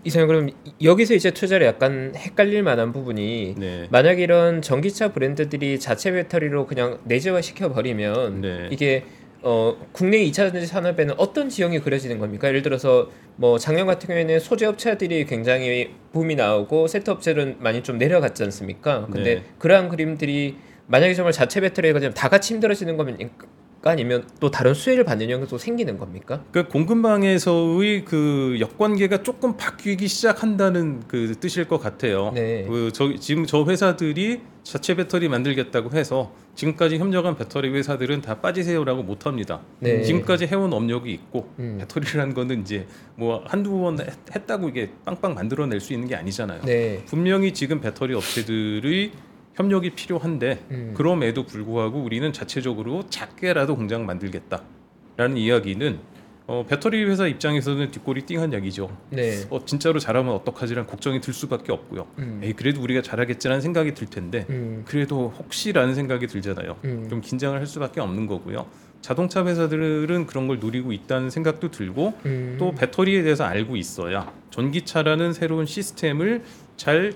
이상 0.03 0.27
그럼 0.27 0.49
여기서 0.81 1.13
이제 1.13 1.31
투자를 1.31 1.67
약간 1.67 2.13
헷갈릴 2.15 2.63
만한 2.63 2.93
부분이 2.93 3.55
네. 3.57 3.87
만약 3.89 4.19
이런 4.19 4.61
전기차 4.61 5.11
브랜드들이 5.11 5.79
자체 5.79 6.11
배터리로 6.11 6.67
그냥 6.67 6.99
내재화 7.03 7.41
시켜 7.41 7.71
버리면 7.73 8.41
네. 8.41 8.69
이게 8.71 9.03
어 9.41 9.77
국내 9.93 10.17
2차 10.25 10.51
전지 10.51 10.65
산업에는 10.67 11.15
어떤 11.17 11.49
지형이 11.49 11.79
그려지는 11.79 12.19
겁니까? 12.19 12.47
예를 12.49 12.61
들어서 12.61 13.09
뭐 13.37 13.57
작년 13.57 13.87
같은 13.87 14.07
경우에는 14.07 14.39
소재 14.39 14.65
업체들이 14.65 15.25
굉장히 15.25 15.95
붐이 16.11 16.35
나오고 16.35 16.87
세트 16.87 17.09
업체는 17.09 17.57
많이 17.59 17.81
좀 17.81 17.97
내려갔지 17.97 18.43
않습니까? 18.43 19.07
근데 19.11 19.35
네. 19.35 19.43
그러한 19.59 19.89
그림들이 19.89 20.57
만약에 20.87 21.13
정말 21.13 21.31
자체 21.31 21.61
배터리가 21.61 21.99
그냥 21.99 22.13
다 22.13 22.27
같이 22.27 22.53
힘들어지는 22.53 22.97
겁니까? 22.97 23.47
아니면 23.83 24.25
또 24.39 24.51
다른 24.51 24.73
수혜를 24.73 25.05
받는 25.05 25.29
영역도 25.29 25.57
생기는 25.57 25.97
겁니까? 25.97 26.43
그 26.51 26.67
공급망에서의 26.67 28.03
그 28.05 28.57
역관계가 28.59 29.23
조금 29.23 29.55
바뀌기 29.55 30.07
시작한다는 30.07 31.03
그 31.07 31.33
뜻일 31.39 31.67
것 31.67 31.79
같아요. 31.79 32.31
네. 32.35 32.65
그 32.67 32.91
저, 32.93 33.15
지금 33.15 33.45
저 33.45 33.63
회사들이 33.65 34.41
자체 34.63 34.95
배터리 34.95 35.29
만들겠다고 35.29 35.91
해서 35.95 36.33
지금까지 36.55 36.97
협력한 36.97 37.37
배터리 37.37 37.69
회사들은 37.69 38.21
다 38.21 38.35
빠지세요라고 38.41 39.03
못 39.03 39.25
합니다. 39.25 39.61
네. 39.79 40.03
지금까지 40.03 40.47
해온 40.47 40.73
업력이 40.73 41.11
있고 41.13 41.49
음. 41.59 41.77
배터리라는 41.79 42.33
거는 42.33 42.61
이제 42.61 42.85
뭐 43.15 43.43
한두 43.47 43.71
번 43.79 43.97
했- 43.99 44.35
했다고 44.35 44.69
이게 44.69 44.89
빵빵 45.05 45.35
만들어낼 45.35 45.79
수 45.79 45.93
있는 45.93 46.07
게 46.09 46.15
아니잖아요. 46.15 46.61
네. 46.65 47.01
분명히 47.05 47.53
지금 47.53 47.79
배터리 47.79 48.13
업체들의 48.13 49.11
협력이 49.59 49.89
필요한데 49.91 50.65
음. 50.71 50.93
그럼에도 50.95 51.45
불구하고 51.45 51.99
우리는 51.99 52.31
자체적으로 52.31 53.03
작게라도 53.09 53.75
공장 53.75 54.05
만들겠다라는 54.05 55.35
이야기는 55.35 55.99
어, 56.47 56.65
배터리 56.67 57.03
회사 57.03 57.27
입장에서는 57.27 57.91
뒷골이 57.91 58.21
띵한 58.21 58.53
이야기죠. 58.53 58.89
네. 59.11 59.43
어, 59.49 59.63
진짜로 59.65 59.99
잘하면 59.99 60.33
어떡하지라는 60.33 60.89
걱정이 60.89 61.19
들 61.21 61.33
수밖에 61.33 61.73
없고요. 61.73 62.07
음. 62.19 62.39
에이 62.41 62.53
그래도 62.53 62.81
우리가 62.81 63.01
잘하겠지라는 63.01 63.61
생각이 63.61 63.93
들 63.93 64.07
텐데 64.07 64.47
음. 64.49 64.83
그래도 64.87 65.31
혹시라는 65.37 65.93
생각이 65.93 66.25
들잖아요. 66.25 66.77
음. 66.85 67.07
좀 67.09 67.21
긴장을 67.21 67.55
할 67.59 67.67
수밖에 67.67 67.99
없는 67.99 68.27
거고요. 68.27 68.65
자동차 69.01 69.45
회사들은 69.45 70.25
그런 70.25 70.47
걸 70.47 70.59
누리고 70.59 70.91
있다는 70.93 71.29
생각도 71.29 71.69
들고 71.69 72.13
음. 72.25 72.55
또 72.57 72.73
배터리에 72.73 73.23
대해서 73.23 73.43
알고 73.43 73.75
있어야 73.75 74.31
전기차라는 74.49 75.33
새로운 75.33 75.65
시스템을 75.65 76.43
잘 76.77 77.13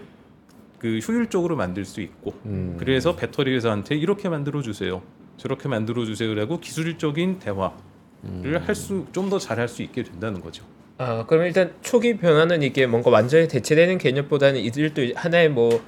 그 0.83 0.97
효율적으로 0.99 1.55
만들 1.55 1.85
수 1.85 2.01
있고 2.01 2.33
음. 2.45 2.75
그래서 2.77 3.15
배터리 3.15 3.55
회사한테 3.55 3.95
이렇게 3.95 4.27
만들어 4.27 4.61
주세요. 4.61 5.01
저렇게 5.37 5.69
만들어 5.69 6.03
주세요라고 6.03 6.59
기술적인 6.59 7.39
대화를 7.39 7.71
음. 8.25 8.61
할수 8.65 9.05
좀 9.13 9.29
더 9.29 9.39
잘할 9.39 9.69
수 9.69 9.81
있게 9.81 10.03
된다는 10.03 10.41
거죠. 10.41 10.65
아 10.97 11.25
그럼 11.25 11.45
일단 11.45 11.71
초기 11.81 12.17
변화는 12.17 12.61
이게 12.63 12.85
뭔가 12.85 13.09
완전히 13.09 13.47
대체되는 13.47 13.97
개념보다는 13.97 14.59
이들도 14.59 15.13
하나의 15.15 15.49
뭐 15.49 15.81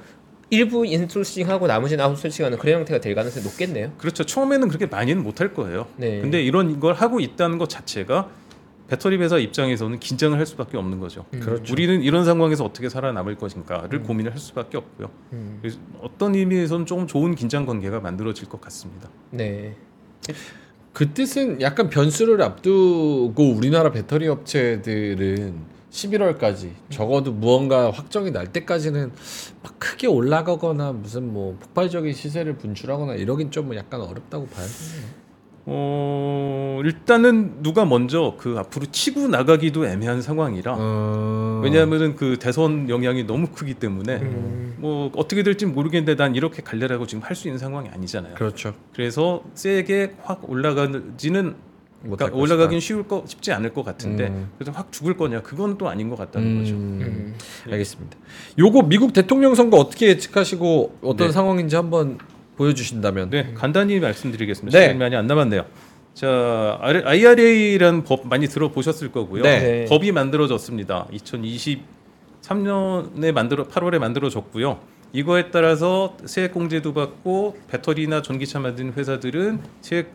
일부 0.48 0.86
인소싱하고 0.86 1.66
나머지는 1.66 2.02
아웃소싱하는 2.02 2.56
그런 2.56 2.78
형태가 2.78 2.98
될 3.00 3.14
가능성이 3.14 3.44
높겠네요. 3.44 3.92
그렇죠. 3.98 4.24
처음에는 4.24 4.68
그렇게 4.68 4.86
많이는 4.86 5.22
못할 5.22 5.52
거예요. 5.52 5.88
네. 5.96 6.22
근데 6.22 6.42
이런 6.42 6.80
걸 6.80 6.94
하고 6.94 7.20
있다는 7.20 7.58
것 7.58 7.68
자체가 7.68 8.30
배터리 8.88 9.16
회사 9.16 9.38
입장에서는 9.38 9.98
긴장을 9.98 10.38
할 10.38 10.46
수밖에 10.46 10.76
없는 10.76 11.00
거죠. 11.00 11.24
그렇죠. 11.30 11.72
우리는 11.72 12.02
이런 12.02 12.24
상황에서 12.24 12.64
어떻게 12.64 12.88
살아남을 12.88 13.36
것인가를 13.36 14.02
고민을 14.02 14.32
할 14.32 14.38
수밖에 14.38 14.76
없고요. 14.76 15.10
음. 15.32 15.58
그래서 15.60 15.78
어떤 16.00 16.34
의미에서는 16.34 16.86
조금 16.86 17.06
좋은 17.06 17.34
긴장 17.34 17.66
관계가 17.66 18.00
만들어질 18.00 18.48
것 18.48 18.60
같습니다. 18.60 19.08
네. 19.30 19.74
그 20.92 21.12
뜻은 21.12 21.60
약간 21.60 21.90
변수를 21.90 22.40
앞두고 22.42 23.34
우리나라 23.38 23.90
배터리 23.90 24.28
업체들은 24.28 25.76
11월까지 25.90 26.70
적어도 26.90 27.32
무언가 27.32 27.90
확정이 27.90 28.30
날 28.30 28.52
때까지는 28.52 29.12
막 29.62 29.78
크게 29.78 30.06
올라가거나 30.06 30.92
무슨 30.92 31.32
뭐 31.32 31.56
폭발적인 31.60 32.12
시세를 32.12 32.56
분출하거나 32.58 33.14
이러긴 33.14 33.50
좀 33.50 33.74
약간 33.74 34.00
어렵다고 34.00 34.46
봐요. 34.46 34.66
어 35.68 36.80
일단은 36.84 37.62
누가 37.62 37.84
먼저 37.84 38.36
그 38.38 38.54
앞으로 38.56 38.86
치고 38.86 39.26
나가기도 39.26 39.84
애매한 39.84 40.22
상황이라 40.22 40.76
어... 40.78 41.60
왜냐하면은 41.64 42.14
그 42.14 42.38
대선 42.38 42.88
영향이 42.88 43.24
너무 43.24 43.48
크기 43.48 43.74
때문에 43.74 44.16
음. 44.16 44.76
뭐 44.78 45.10
어떻게 45.16 45.42
될지 45.42 45.66
모르겠는데 45.66 46.14
난 46.16 46.36
이렇게 46.36 46.62
갈래라고 46.62 47.06
지금 47.06 47.22
할 47.24 47.34
수 47.36 47.48
있는 47.48 47.58
상황이 47.58 47.88
아니잖아요. 47.90 48.34
그렇죠. 48.34 48.74
그래서 48.94 49.42
세게 49.54 50.14
확 50.22 50.48
올라가지는 50.48 51.56
그러니까 52.02 52.30
올라가긴 52.32 52.78
쉬울 52.80 53.08
거 53.08 53.24
쉽지 53.26 53.52
않을 53.52 53.74
것 53.74 53.84
같은데 53.84 54.28
음. 54.28 54.50
그래서 54.56 54.70
확 54.70 54.92
죽을 54.92 55.16
거냐 55.16 55.42
그건 55.42 55.76
또 55.76 55.88
아닌 55.88 56.08
것 56.08 56.16
같다는 56.16 56.60
거죠. 56.60 56.74
음, 56.74 57.00
음. 57.02 57.34
알겠습니다. 57.72 58.16
요거 58.58 58.82
미국 58.82 59.12
대통령 59.12 59.54
선거 59.54 59.76
어떻게 59.78 60.08
예측하시고 60.08 60.98
어떤 61.02 61.26
네. 61.26 61.32
상황인지 61.32 61.74
한번 61.74 62.18
보여주신다면. 62.56 63.30
네, 63.30 63.52
간단히 63.54 64.00
말씀드리겠습니다. 64.00 64.78
네. 64.78 64.84
시간이 64.84 64.98
많이 64.98 65.16
안 65.16 65.26
남았네요. 65.26 65.64
자, 66.14 66.78
IRA라는 66.80 68.04
법 68.04 68.26
많이 68.26 68.48
들어보셨을 68.48 69.12
거고요. 69.12 69.42
네. 69.42 69.58
네. 69.58 69.84
법이 69.84 70.12
만들어졌습니다. 70.12 71.08
2023년에 72.42 73.32
만들어 73.32 73.68
8월에 73.68 73.98
만들어졌고요. 73.98 74.78
이거에 75.12 75.50
따라서 75.50 76.16
세액 76.24 76.52
공제도 76.52 76.94
받고 76.94 77.58
배터리나 77.68 78.22
전기차 78.22 78.60
만드는 78.60 78.94
회사들은 78.94 79.60
세액 79.82 80.10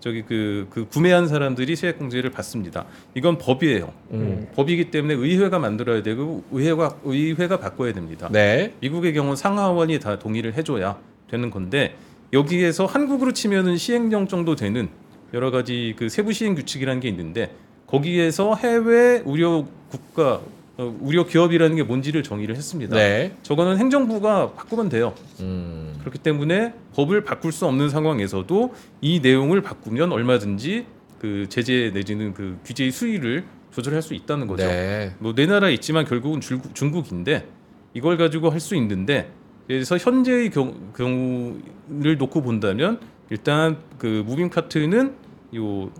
저기 0.00 0.22
그, 0.22 0.66
그 0.70 0.88
구매한 0.88 1.28
사람들이 1.28 1.76
세액 1.76 1.98
공제를 1.98 2.30
받습니다. 2.30 2.86
이건 3.14 3.38
법이에요. 3.38 3.92
음. 4.10 4.48
법이기 4.56 4.90
때문에 4.90 5.14
의회가 5.14 5.60
만들어야 5.60 6.02
되고 6.02 6.42
의회가 6.50 6.96
의회가 7.04 7.58
바꿔야 7.58 7.92
됩니다. 7.92 8.28
네. 8.32 8.72
미국의 8.80 9.14
경우 9.14 9.36
상하원이 9.36 10.00
다 10.00 10.18
동의를 10.18 10.54
해줘야 10.54 10.98
되는 11.32 11.50
건데 11.50 11.96
여기에서 12.32 12.84
한국으로 12.86 13.32
치면은 13.32 13.76
시행령 13.78 14.28
정도 14.28 14.54
되는 14.54 14.88
여러 15.32 15.50
가지 15.50 15.94
그 15.98 16.10
세부 16.10 16.32
시행 16.34 16.54
규칙이라는 16.54 17.00
게 17.00 17.08
있는데 17.08 17.54
거기에서 17.86 18.54
해외 18.54 19.22
우려 19.24 19.64
국가 19.88 20.42
어, 20.78 20.96
우려 21.00 21.26
기업이라는 21.26 21.76
게 21.76 21.82
뭔지를 21.82 22.22
정의를 22.22 22.56
했습니다. 22.56 22.96
네. 22.96 23.34
저거는 23.42 23.78
행정부가 23.78 24.52
바꾸면 24.52 24.88
돼요. 24.88 25.14
음. 25.40 25.94
그렇기 26.00 26.18
때문에 26.18 26.72
법을 26.94 27.24
바꿀 27.24 27.52
수 27.52 27.66
없는 27.66 27.90
상황에서도 27.90 28.74
이 29.02 29.20
내용을 29.20 29.60
바꾸면 29.62 30.12
얼마든지 30.12 30.86
그 31.18 31.46
제재 31.48 31.90
내지는 31.94 32.32
그 32.34 32.58
규제의 32.64 32.90
수위를 32.90 33.44
조절할 33.70 34.02
수 34.02 34.14
있다는 34.14 34.46
거죠. 34.46 34.66
네. 34.66 35.14
뭐내 35.18 35.46
나라에 35.46 35.72
있지만 35.74 36.04
결국은 36.06 36.40
중국, 36.40 36.74
중국인데 36.74 37.46
이걸 37.94 38.16
가지고 38.18 38.50
할 38.50 38.58
수 38.60 38.74
있는데 38.76 39.30
그래서 39.66 39.96
현재의 39.96 40.50
경, 40.50 40.92
경우를 40.96 42.18
놓고 42.18 42.42
본다면 42.42 43.00
일단 43.30 43.78
그 43.98 44.22
무빙 44.26 44.50
카트는 44.50 45.14
요 45.56 45.90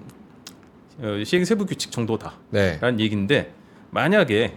어, 0.99 1.25
시행 1.25 1.45
세부 1.45 1.67
규칙 1.67 1.91
정도다라는 1.91 2.41
네. 2.51 2.79
얘기인데 2.99 3.53
만약에 3.91 4.55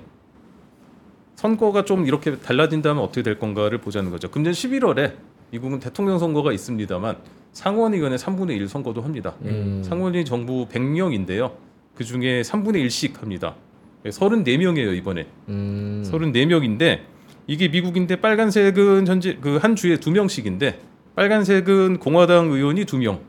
선거가 1.35 1.85
좀 1.85 2.05
이렇게 2.05 2.37
달라진다면 2.37 3.03
어떻게 3.03 3.21
될 3.21 3.39
건가를 3.39 3.79
보자는 3.79 4.11
거죠. 4.11 4.29
금년 4.29 4.53
11월에 4.53 5.13
미국은 5.51 5.79
대통령 5.79 6.17
선거가 6.17 6.51
있습니다만 6.51 7.17
상원의원의 7.51 8.17
3분의 8.17 8.51
1 8.57 8.67
선거도 8.67 9.01
합니다. 9.01 9.35
음. 9.43 9.81
상원이 9.83 10.25
정부 10.25 10.67
100명인데요. 10.67 11.53
그 11.95 12.03
중에 12.03 12.41
3분의 12.41 12.85
1씩 12.85 13.19
합니다. 13.19 13.55
34명이에요 14.03 14.95
이번에. 14.97 15.27
음. 15.49 16.03
34명인데 16.05 17.14
이게 17.47 17.67
미국인데 17.67 18.17
빨간색은 18.17 19.07
현재 19.07 19.35
그 19.35 19.57
한 19.57 19.75
주에 19.75 19.97
두 19.97 20.11
명씩인데 20.11 20.79
빨간색은 21.15 21.99
공화당 21.99 22.51
의원이 22.51 22.85
두 22.85 22.97
명, 22.97 23.19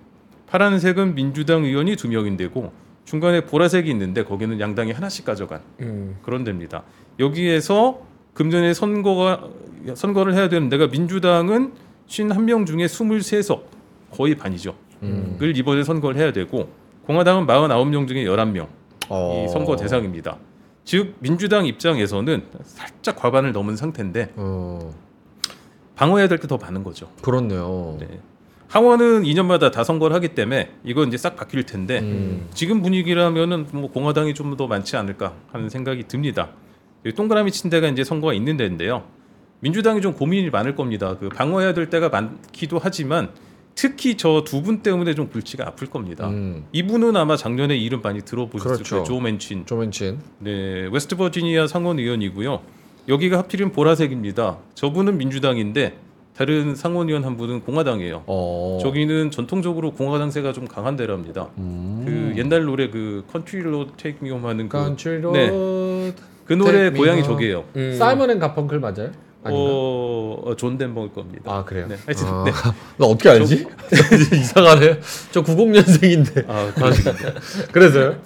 파란색은 0.47 1.15
민주당 1.15 1.65
의원이 1.65 1.97
두 1.97 2.09
명인데고 2.09 2.73
중간에 3.05 3.43
보라색이 3.43 3.89
있는데 3.91 4.25
거기는 4.25 4.59
양당이 4.59 4.93
하나씩 4.93 5.25
가져간 5.25 5.61
음. 5.81 6.17
그런 6.23 6.43
데입니다. 6.45 6.83
여기에서 7.21 8.01
금년에 8.35 8.75
선거가 8.75 9.49
선거를 9.95 10.35
해야 10.35 10.49
되는 10.49 10.69
데가 10.69 10.89
민주당은 10.89 11.73
51명 12.09 12.67
중에 12.67 12.87
23석 12.87 13.63
거의 14.11 14.35
반이죠. 14.35 14.75
음. 15.03 15.39
을 15.41 15.57
이번에 15.57 15.85
선거를 15.85 16.21
해야 16.21 16.33
되고 16.33 16.69
공화당은 17.07 17.47
49명 17.47 18.09
중에 18.09 18.25
11명 18.25 18.67
어. 19.09 19.45
이 19.45 19.53
선거 19.53 19.77
대상입니다. 19.77 20.37
즉 20.87 21.17
민주당 21.19 21.67
입장에서는 21.67 22.45
살짝 22.63 23.17
과반을 23.17 23.53
넘은 23.53 23.77
상태인데 23.77 24.33
어. 24.37 24.95
방어해야 25.97 26.29
될 26.29 26.39
게 26.39 26.47
더 26.47 26.57
많은 26.57 26.85
거죠. 26.85 27.11
그렇네요. 27.23 27.97
네. 28.01 28.21
하원은 28.69 29.25
2년마다 29.25 29.71
다 29.73 29.83
선거를 29.85 30.15
하기 30.17 30.29
때문에 30.29 30.71
이건 30.85 31.09
이제 31.09 31.17
싹 31.17 31.35
바뀔 31.37 31.65
텐데 31.65 31.99
음. 32.01 32.47
지금 32.55 32.83
분위기라면은 32.83 33.67
뭐 33.73 33.91
공화당이 33.91 34.33
좀 34.35 34.57
더 34.57 34.67
많지 34.69 34.97
않을까 34.97 35.35
하는 35.53 35.69
생각이 35.69 36.05
듭니다. 36.05 36.51
동그라미 37.17 37.51
친 37.53 37.69
데가 37.69 37.89
이제 37.89 38.05
선거가 38.05 38.33
있는 38.33 38.57
데인데요. 38.57 39.05
민주당이 39.61 40.01
좀 40.01 40.13
고민이 40.15 40.51
많을 40.51 40.77
겁니다. 40.77 41.17
그 41.19 41.29
방어해야 41.31 41.75
될 41.75 41.91
때가 41.91 42.09
많기도 42.11 42.79
하지만 42.81 43.31
특히 43.77 44.17
저 44.17 44.43
두 44.43 44.63
분 44.63 44.79
때문에 44.83 45.15
좀 45.15 45.29
골치가 45.29 45.67
아플 45.69 45.87
겁니다. 45.89 46.29
음. 46.29 46.65
이분은 46.73 47.15
아마 47.15 47.37
작년에 47.37 47.77
이름 47.77 48.01
많이 48.03 48.23
들어보셨을 48.23 48.77
그렇죠. 48.77 48.91
거예요. 48.97 49.05
조 49.05 49.21
맨친. 49.21 49.67
조 49.67 49.77
맨친. 49.77 50.19
네, 50.41 50.89
웨스트 50.91 51.17
버지니아 51.17 51.67
상원 51.67 51.99
의원이고요. 51.99 52.61
여기가 53.09 53.39
하필이면 53.39 53.73
보라색입니다. 53.73 54.57
저분은 54.75 55.19
민주당인데 55.19 55.99
다른 56.35 56.75
상원 56.75 57.09
의원 57.09 57.25
한 57.25 57.37
분은 57.37 57.61
공화당이에요. 57.61 58.25
어. 58.27 58.79
저기는 58.83 59.31
전통적으로 59.31 59.93
공화당세가 59.93 60.53
좀 60.55 60.67
강한 60.67 60.97
데랍니다. 60.97 61.49
음. 61.59 62.03
그 62.05 62.39
옛날 62.41 62.65
노래 62.65 62.89
그 62.89 63.25
country 63.31 63.89
road 63.99 64.12
take 64.12 64.25
me 64.25 64.31
home 64.31 64.45
하는 64.47 64.69
그, 64.71 64.79
Country 64.79 65.21
네. 65.33 65.49
Road. 65.49 66.15
그 66.47 66.53
노래 66.55 66.73
Take 66.73 66.87
me 66.89 66.99
고향이 66.99 67.19
home. 67.21 67.35
저기예요. 67.35 67.65
음. 67.77 67.95
사이먼 67.99 68.31
앤 68.31 68.39
가펑클 68.39 68.81
맞아요? 68.81 69.11
어, 69.45 70.43
어, 70.45 70.57
존 70.57 70.77
덴버일 70.77 71.13
겁니다. 71.13 71.53
아 71.53 71.65
그래요? 71.65 71.87
네, 71.89 71.97
하여튼 72.05 72.27
아, 72.27 72.45
네. 72.45 72.51
나 72.99 73.07
어떻게 73.07 73.29
알지? 73.29 73.67
이상하네. 74.35 75.01
저 75.31 75.43
90년생인데. 75.43 76.45
아. 76.49 76.73
그래서요? 77.73 78.19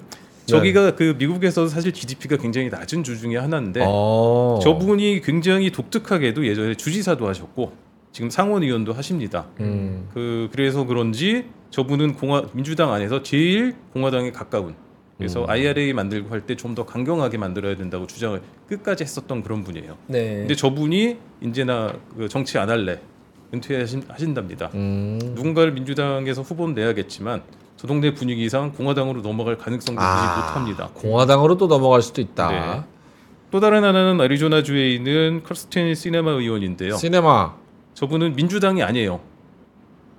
저기가 0.45 0.95
그 0.95 1.15
미국에서 1.17 1.67
사실 1.67 1.93
GDP가 1.93 2.37
굉장히 2.37 2.69
낮은 2.69 3.03
주 3.03 3.17
중에 3.17 3.37
하나인데 3.37 3.83
어. 3.85 4.59
저분이 4.61 5.21
굉장히 5.21 5.71
독특하게도 5.71 6.45
예전에 6.45 6.75
주지사도 6.75 7.27
하셨고 7.27 7.73
지금 8.11 8.29
상원 8.29 8.63
의원도 8.63 8.93
하십니다. 8.93 9.47
음. 9.61 10.09
그 10.13 10.49
그래서 10.51 10.83
그런지 10.85 11.45
저분은 11.69 12.15
공화 12.15 12.43
민주당 12.51 12.91
안에서 12.91 13.23
제일 13.23 13.75
공화당에 13.93 14.31
가까운 14.31 14.75
그래서 15.21 15.43
음. 15.43 15.49
IRA 15.49 15.93
만들고 15.93 16.29
할 16.33 16.41
때 16.41 16.55
좀 16.55 16.75
더 16.75 16.85
강경하게 16.85 17.37
만들어야 17.37 17.75
된다고 17.77 18.07
주장을 18.07 18.41
끝까지 18.67 19.03
했었던 19.03 19.43
그런 19.43 19.63
분이에요. 19.63 19.97
네. 20.07 20.35
근데 20.37 20.55
저분이 20.55 21.17
이제나 21.41 21.93
그 22.17 22.27
정치 22.29 22.57
안 22.57 22.69
할래 22.69 22.99
은퇴하신답니다. 23.53 24.71
음. 24.73 25.19
누군가를 25.35 25.73
민주당에서 25.73 26.41
후보는 26.41 26.73
내야겠지만 26.75 27.43
저 27.77 27.87
동네 27.87 28.13
분위기상 28.13 28.73
공화당으로 28.73 29.21
넘어갈 29.21 29.57
가능성도 29.57 30.01
아. 30.01 30.15
무시 30.15 30.47
못합니다. 30.47 30.89
공화당으로 30.93 31.57
또 31.57 31.67
넘어갈 31.67 32.01
수도 32.01 32.21
있다. 32.21 32.51
네. 32.51 32.81
또 33.51 33.59
다른 33.59 33.83
하나는 33.83 34.21
애리조나주에 34.21 34.91
있는 34.91 35.43
커스틴 35.43 35.93
시네마 35.93 36.31
의원인데요. 36.31 36.95
시네마. 36.95 37.53
저분은 37.93 38.35
민주당이 38.35 38.81
아니에요. 38.83 39.19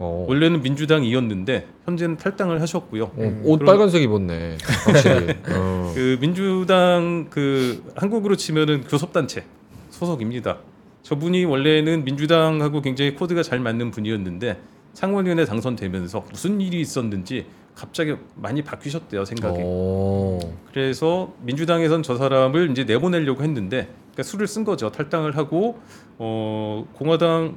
어. 0.03 0.25
원래는 0.29 0.62
민주당이었는데 0.62 1.67
현재는 1.85 2.17
탈당을 2.17 2.61
하셨고요. 2.61 3.05
어, 3.05 3.41
옷 3.45 3.59
그럼- 3.59 3.67
빨간색 3.67 4.03
입었네. 4.03 4.59
확실히. 4.85 5.35
어. 5.51 5.93
그 5.95 6.19
민주당 6.21 7.29
그 7.31 7.85
한국으로 7.95 8.35
치면은 8.37 8.83
교섭단체 8.83 9.45
소속입니다. 9.91 10.59
저분이 11.03 11.45
원래는 11.45 12.05
민주당하고 12.05 12.81
굉장히 12.83 13.15
코드가 13.15 13.43
잘 13.45 13.61
맞는 13.61 13.93
분이었는데 13.93 14.59
상원의원에 14.95 15.45
당선되면서 15.45 16.25
무슨 16.31 16.61
일이 16.61 16.81
있었는지 16.81 17.47
갑자기 17.75 18.15
많이 18.35 18.62
바뀌셨대요 18.62 19.25
생각이. 19.25 19.59
어. 19.62 20.38
그래서 20.73 21.33
민주당에선 21.43 22.03
저 22.03 22.17
사람을 22.17 22.71
이제 22.73 22.85
내보내려고 22.85 23.43
했는데 23.43 23.88
그러니까 24.12 24.23
수를 24.25 24.47
쓴 24.49 24.65
거죠. 24.65 24.91
탈당을 24.91 25.37
하고 25.37 25.79
어 26.19 26.87
공화당 26.95 27.55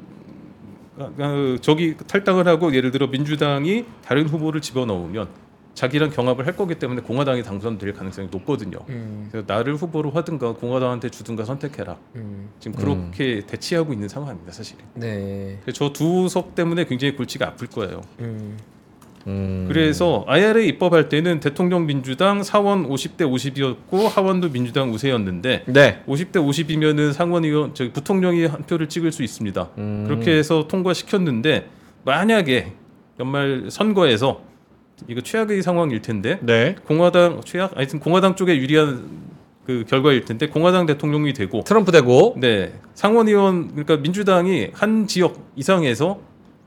저기 1.61 1.95
탈당을 1.97 2.47
하고 2.47 2.73
예를 2.73 2.91
들어 2.91 3.07
민주당이 3.07 3.85
다른 4.03 4.27
후보를 4.27 4.61
집어넣으면 4.61 5.27
자기랑 5.73 6.09
경합을 6.11 6.47
할 6.47 6.55
거기 6.55 6.75
때문에 6.75 7.01
공화당이 7.01 7.43
당선될 7.43 7.91
가능성이 7.93 8.29
높거든요. 8.31 8.77
음. 8.87 9.27
그래서 9.29 9.45
나를 9.45 9.75
후보로 9.75 10.09
하든가 10.11 10.53
공화당한테 10.53 11.09
주든가 11.09 11.43
선택해라. 11.43 11.97
음. 12.15 12.47
지금 12.59 12.77
그렇게 12.79 13.41
대치하고 13.45 13.91
있는 13.91 14.07
상황입니다, 14.07 14.53
사실. 14.53 14.77
네. 14.93 15.59
저 15.73 15.91
두 15.91 16.29
석 16.29 16.55
때문에 16.55 16.85
굉장히 16.85 17.15
골치가 17.17 17.47
아플 17.47 17.67
거예요. 17.67 18.01
음. 19.27 19.65
음. 19.65 19.65
그래서 19.67 20.23
IRA 20.27 20.67
입법할 20.67 21.09
때는 21.09 21.39
대통령 21.39 21.85
민주당 21.85 22.43
사원 22.43 22.87
50대 22.87 23.21
50이었고 23.21 24.07
하원도 24.07 24.51
민주당 24.51 24.91
우세였는데 24.91 25.63
네. 25.67 26.01
50대 26.07 26.33
50이면은 26.33 27.13
상원 27.13 27.43
의원 27.43 27.73
저기 27.73 27.91
부통령이 27.91 28.45
한 28.45 28.63
표를 28.63 28.87
찍을 28.87 29.11
수 29.11 29.23
있습니다. 29.23 29.69
음. 29.77 30.05
그렇게 30.07 30.31
해서 30.31 30.67
통과시켰는데 30.67 31.67
만약에 32.03 32.73
연말 33.19 33.65
선거에서 33.69 34.41
이거 35.07 35.21
최악의 35.21 35.61
상황일 35.61 36.01
텐데 36.01 36.39
네. 36.41 36.75
공화당 36.85 37.41
최악 37.43 37.75
하여튼 37.75 37.99
공화당 37.99 38.35
쪽에 38.35 38.55
유리한 38.57 39.25
그 39.65 39.83
결과일 39.87 40.23
텐데 40.25 40.47
공화당 40.47 40.85
대통령이 40.85 41.33
되고 41.33 41.63
트럼프 41.63 41.91
되고. 41.91 42.35
네 42.37 42.73
상원 42.93 43.27
의원 43.27 43.69
그러니까 43.69 43.97
민주당이 43.97 44.69
한 44.73 45.07
지역 45.07 45.51
이상에서 45.55 46.19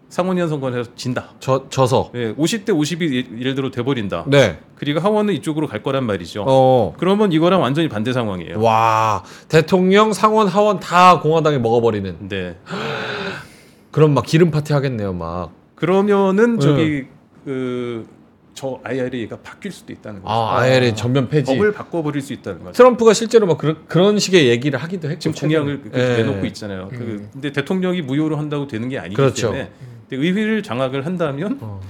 상원의원 0.09 0.49
선거에서 0.49 0.94
진다. 0.97 1.31
저 1.38 1.68
져서. 1.68 2.12
예, 2.14 2.35
50대 2.35 2.68
50이 2.71 3.38
예를 3.40 3.55
들어 3.55 3.71
돼버린다. 3.71 4.25
네. 4.27 4.59
그리고 4.77 5.01
하원은 5.01 5.35
이쪽으로 5.35 5.66
갈 5.66 5.83
거란 5.83 6.05
말이죠. 6.05 6.44
어. 6.47 6.94
그러면 6.99 7.33
이거랑 7.33 7.61
완전히 7.61 7.88
반대 7.88 8.12
상황이에요. 8.12 8.61
와 8.61 9.23
대통령 9.49 10.12
상원 10.12 10.49
하원 10.49 10.81
다 10.81 11.21
공화당이 11.21 11.59
먹어버리는 11.59 12.29
네. 12.29 12.57
그럼 13.90 14.14
막 14.14 14.25
기름 14.25 14.51
파티 14.51 14.73
하겠네요 14.73 15.12
막. 15.12 15.53
그러면은 15.75 16.59
저기 16.59 17.07
그 17.44 18.18
저 18.59 18.81
IRA가 18.83 19.37
바뀔 19.40 19.71
수도 19.71 19.92
있다는 19.92 20.21
거죠. 20.21 20.33
아 20.35 20.59
IRA 20.62 20.97
전면 20.97 21.29
폐지. 21.29 21.53
법을 21.55 21.71
바꿔버릴 21.71 22.21
수 22.21 22.33
있다는 22.33 22.64
거죠. 22.64 22.73
트럼프가 22.73 23.12
실제로 23.14 23.47
막 23.47 23.57
그런 23.57 23.77
그런 23.87 24.18
식의 24.18 24.49
얘기를 24.49 24.83
하기도 24.83 25.09
했고 25.09 25.21
지금 25.21 25.40
공약을 25.40 25.77
최근에. 25.85 25.90
그렇게 25.92 26.12
예. 26.12 26.16
내놓고 26.25 26.47
있잖아요. 26.47 26.88
그 26.90 26.97
음. 26.97 27.29
근데 27.33 27.53
대통령이 27.53 28.03
무효로 28.03 28.37
한다고 28.37 28.66
되는 28.66 28.88
게 28.88 28.99
아니기 28.99 29.14
그렇죠. 29.14 29.53
때문에 29.53 29.71
근데 29.79 29.98
의회를 30.11 30.62
장악을 30.62 31.07
한다면 31.07 31.59
어. 31.61 31.81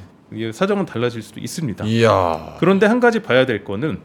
사정은 0.53 0.87
달라질 0.87 1.23
수도 1.23 1.41
있습니다. 1.41 1.85
이야. 1.87 2.57
그런데 2.59 2.87
한 2.87 3.01
가지 3.01 3.21
봐야 3.21 3.47
될 3.47 3.65
거는 3.65 3.99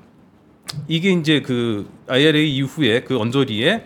이게 0.88 1.12
이제 1.12 1.42
그 1.42 1.90
IRA 2.08 2.56
이후에 2.56 3.04
그 3.04 3.18
언저리에 3.20 3.86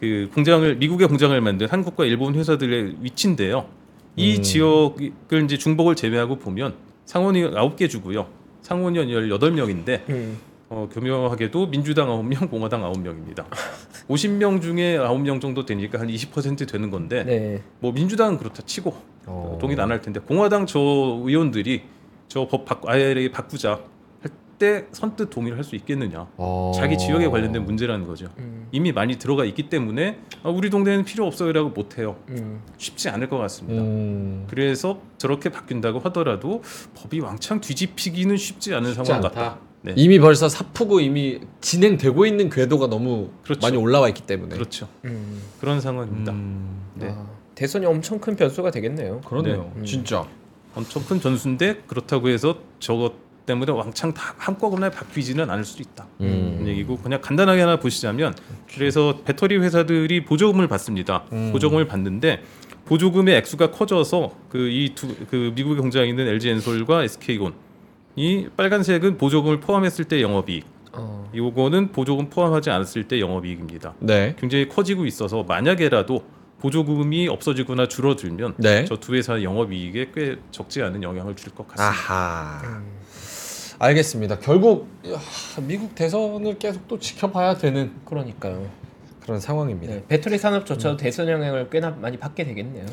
그 0.00 0.30
공장을 0.34 0.76
미국의 0.76 1.08
공장을 1.08 1.38
만든 1.40 1.68
한국과 1.68 2.04
일본 2.04 2.34
회사들의 2.34 2.96
위치인데요. 3.00 3.66
이 4.16 4.36
음. 4.36 4.42
지역을 4.42 5.44
이제 5.44 5.56
중복을 5.56 5.94
제외하고 5.94 6.36
보면 6.36 6.74
상원이 7.06 7.42
9개 7.42 7.88
주고요. 7.88 8.26
상원의원 8.62 9.08
18명인데 9.08 10.08
음. 10.10 10.38
어, 10.68 10.88
교묘하게도 10.92 11.70
민주당 11.70 12.08
9명, 12.08 12.50
공화당 12.50 12.82
9명입니다. 12.82 13.46
50명 14.08 14.60
중에 14.60 14.98
9명 14.98 15.40
정도 15.40 15.64
되니까 15.64 15.98
한20% 15.98 16.70
되는 16.70 16.90
건데 16.90 17.24
네. 17.24 17.62
뭐 17.80 17.92
민주당은 17.92 18.36
그렇다 18.36 18.62
치고 18.66 18.94
어. 19.28 19.58
동의를 19.60 19.82
안할 19.84 20.00
텐데 20.00 20.20
공화당 20.20 20.66
저 20.66 20.78
의원들이 20.80 21.82
저 22.28 22.46
법 22.46 22.64
바꾸 22.64 22.88
IRA 22.88 23.30
바꾸자 23.30 23.72
할 24.22 24.30
때 24.58 24.86
선뜻 24.90 25.30
동의를 25.30 25.56
할 25.56 25.62
수 25.64 25.76
있겠느냐? 25.76 26.26
어. 26.36 26.72
자기 26.74 26.98
지역에 26.98 27.28
관련된 27.28 27.64
문제라는 27.64 28.06
거죠. 28.08 28.26
음. 28.38 28.66
이미 28.72 28.90
많이 28.90 29.14
들어가 29.16 29.44
있기 29.44 29.68
때문에 29.68 30.18
아, 30.42 30.48
우리 30.50 30.68
동네는 30.68 31.04
필요 31.04 31.26
없어요라고 31.26 31.68
못 31.70 31.96
해요. 31.96 32.16
음. 32.30 32.60
쉽지 32.76 33.08
않을 33.08 33.28
것 33.28 33.38
같습니다. 33.38 33.80
음. 33.80 34.46
그래서 34.50 34.98
저렇게 35.16 35.48
바뀐다고 35.50 36.00
하더라도 36.00 36.62
법이 36.96 37.20
왕창 37.20 37.60
뒤집히기는 37.60 38.36
쉽지 38.36 38.74
않은 38.74 38.94
쉽지 38.94 39.06
상황 39.06 39.24
않다. 39.24 39.28
같다. 39.40 39.58
네. 39.82 39.92
이미 39.96 40.18
벌써 40.18 40.48
사프고 40.48 40.98
이미 40.98 41.38
진행되고 41.60 42.26
있는 42.26 42.50
궤도가 42.50 42.88
너무 42.88 43.30
그렇죠. 43.44 43.60
많이 43.64 43.76
올라와 43.76 44.08
있기 44.08 44.22
때문에. 44.22 44.56
그렇죠. 44.56 44.88
음. 45.04 45.40
그런 45.60 45.80
상황입니다. 45.80 46.32
음. 46.32 46.80
네. 46.96 47.10
아, 47.16 47.26
대선이 47.58 47.84
엄청 47.86 48.20
큰 48.20 48.36
변수가 48.36 48.70
되겠네요. 48.70 49.20
그러네요. 49.22 49.72
네. 49.74 49.80
음. 49.80 49.84
진짜. 49.84 50.24
엄청 50.76 51.02
큰 51.04 51.20
전수인데 51.20 51.82
그렇다고 51.88 52.28
해서 52.28 52.58
저것 52.78 53.14
때문에 53.46 53.72
왕창 53.72 54.14
다 54.14 54.32
한꺼번에 54.38 54.90
바뀌지는 54.90 55.50
않을 55.50 55.64
수도 55.64 55.82
있다. 55.82 56.06
음. 56.20 56.62
얘기고 56.68 56.98
그냥 56.98 57.20
간단하게 57.20 57.62
하나 57.62 57.80
보시자면 57.80 58.32
그래서 58.72 59.18
배터리 59.24 59.56
회사들이 59.56 60.24
보조금을 60.24 60.68
받습니다. 60.68 61.24
음. 61.32 61.50
보조금을 61.50 61.88
받는데 61.88 62.42
보조금의 62.84 63.34
액수가 63.38 63.72
커져서 63.72 64.36
그 64.50 64.68
이 64.70 64.94
두 64.94 65.08
그 65.28 65.52
미국의 65.56 65.78
공장에 65.80 66.08
있는 66.08 66.28
LG 66.28 66.50
엔솔과 66.50 67.02
SK온 67.04 67.54
이 68.14 68.46
빨간색은 68.56 69.18
보조금을 69.18 69.58
포함했을 69.60 70.04
때 70.04 70.22
영업이익, 70.22 70.64
어. 70.92 71.28
이거는 71.34 71.90
보조금 71.92 72.30
포함하지 72.30 72.70
않았을 72.70 73.08
때 73.08 73.18
영업이익입니다. 73.20 73.94
네. 74.00 74.36
굉장히 74.38 74.68
커지고 74.68 75.06
있어서 75.06 75.42
만약에라도 75.42 76.22
보조금이 76.60 77.28
없어지거나 77.28 77.86
줄어들면 77.88 78.54
네. 78.58 78.84
저두 78.84 79.14
회사 79.14 79.40
영업이익에 79.42 80.10
꽤 80.14 80.36
적지 80.50 80.82
않은 80.82 81.02
영향을 81.02 81.36
줄 81.36 81.52
것 81.54 81.66
같습니다. 81.68 81.88
아하. 81.88 82.62
음. 82.64 82.98
알겠습니다. 83.80 84.38
결국 84.40 84.88
하, 85.04 85.60
미국 85.60 85.94
대선을 85.94 86.58
계속 86.58 86.88
또 86.88 86.98
지켜봐야 86.98 87.56
되는 87.56 87.92
그러니까요. 88.04 88.68
그런 89.20 89.38
상황입니다. 89.38 89.94
네. 89.94 90.04
배터리 90.08 90.36
산업조차도 90.38 90.96
대선 90.96 91.28
영향을 91.28 91.70
꽤나 91.70 91.90
많이 91.90 92.16
받게 92.16 92.44
되겠네요. 92.44 92.86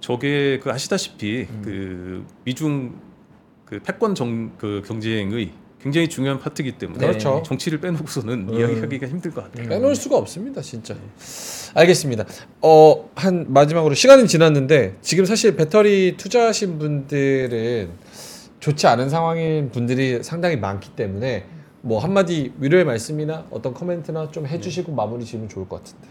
저게 0.00 0.58
그 0.58 0.70
아시다시피 0.72 1.46
음. 1.48 1.62
그 1.64 2.26
미중 2.44 2.94
그 3.64 3.78
패권 3.80 4.14
정, 4.16 4.50
그 4.58 4.82
경쟁의 4.84 5.52
굉장히 5.82 6.08
중요한 6.08 6.38
파트이기 6.38 6.72
때문에 6.72 7.00
네. 7.00 7.06
그렇죠. 7.08 7.42
정치를 7.44 7.80
빼놓고서는 7.80 8.48
음. 8.50 8.54
이야기하기가 8.54 9.08
힘들 9.08 9.32
것 9.32 9.44
같아요. 9.44 9.66
음. 9.66 9.68
빼놓을 9.68 9.96
수가 9.96 10.16
없습니다, 10.16 10.62
진짜. 10.62 10.94
알겠습니다. 11.74 12.24
어, 12.60 13.10
한 13.16 13.52
마지막으로 13.52 13.94
시간은 13.94 14.28
지났는데 14.28 14.96
지금 15.02 15.24
사실 15.24 15.56
배터리 15.56 16.16
투자하신 16.16 16.78
분들은 16.78 17.90
좋지 18.60 18.86
않은 18.86 19.10
상황인 19.10 19.70
분들이 19.72 20.22
상당히 20.22 20.56
많기 20.56 20.90
때문에 20.90 21.46
뭐 21.80 21.98
한마디 21.98 22.52
위로의 22.60 22.84
말씀이나 22.84 23.46
어떤 23.50 23.74
코멘트나 23.74 24.30
좀 24.30 24.46
해주시고 24.46 24.92
마무리 24.92 25.24
지으면 25.24 25.48
좋을 25.48 25.68
것 25.68 25.82
같은데. 25.82 26.06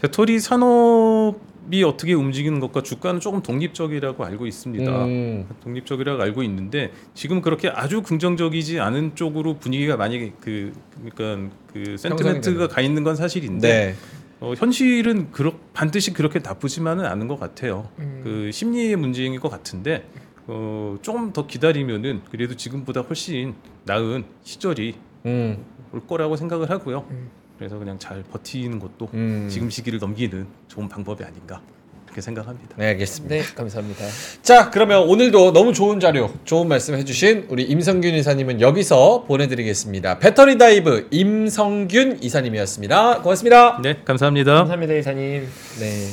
배터리 0.00 0.38
산업 0.38 1.34
이 1.70 1.82
어떻게 1.82 2.12
움직이는 2.12 2.60
것과 2.60 2.82
주가는 2.82 3.20
조금 3.20 3.42
독립적이라고 3.42 4.24
알고 4.24 4.46
있습니다. 4.46 5.04
음, 5.06 5.46
독립적이라고 5.62 6.22
알고 6.22 6.42
있는데 6.42 6.92
지금 7.14 7.40
그렇게 7.40 7.68
아주 7.68 8.02
긍정적이지 8.02 8.80
않은 8.80 9.14
쪽으로 9.14 9.56
분위기가 9.58 9.96
많이 9.96 10.32
그 10.40 10.72
그러니까 11.14 11.54
그 11.72 11.96
센티멘트가. 11.96 12.68
가 12.68 12.80
있는 12.80 13.02
건 13.04 13.16
사실인데 13.16 13.68
네. 13.68 13.94
어, 14.40 14.52
현실은 14.56 15.30
그렇 15.30 15.52
반드시 15.72 16.12
그렇게 16.12 16.38
나쁘지만은 16.38 17.06
않은 17.06 17.28
것 17.28 17.40
같아요. 17.40 17.88
음. 17.98 18.20
그 18.22 18.50
심리의 18.52 18.96
문제인 18.96 19.38
것 19.40 19.48
같은데 19.48 20.06
어, 20.46 20.98
조금 21.00 21.32
더 21.32 21.46
기다리면은 21.46 22.22
그래도 22.30 22.54
지금보다 22.54 23.00
훨씬 23.00 23.54
나은 23.84 24.24
시절이 24.42 24.94
음, 25.26 25.64
올 25.92 26.06
거라고 26.06 26.36
생각을 26.36 26.68
하고요. 26.70 27.06
음. 27.10 27.43
그래서 27.58 27.78
그냥 27.78 27.98
잘 27.98 28.22
버티는 28.22 28.78
것도 28.78 29.08
음. 29.14 29.48
지금 29.50 29.70
시기를 29.70 29.98
넘기는 29.98 30.46
좋은 30.68 30.88
방법이 30.88 31.22
아닌가 31.24 31.60
그렇게 32.04 32.20
생각합니다. 32.20 32.76
네, 32.76 32.88
알겠습니다. 32.88 33.34
네, 33.34 33.42
감사합니다. 33.42 34.04
자, 34.42 34.70
그러면 34.70 35.02
오늘도 35.08 35.52
너무 35.52 35.72
좋은 35.72 35.98
자료, 35.98 36.30
좋은 36.44 36.68
말씀 36.68 36.94
해주신 36.94 37.46
우리 37.48 37.64
임성균 37.64 38.14
이사님은 38.14 38.60
여기서 38.60 39.24
보내드리겠습니다. 39.26 40.20
배터리 40.20 40.56
다이브 40.56 41.08
임성균 41.10 42.22
이사님이었습니다. 42.22 43.22
고맙습니다. 43.22 43.80
네, 43.82 43.98
감사합니다. 44.04 44.54
감사합니다, 44.54 44.94
이사님. 44.94 45.48
네, 45.80 46.06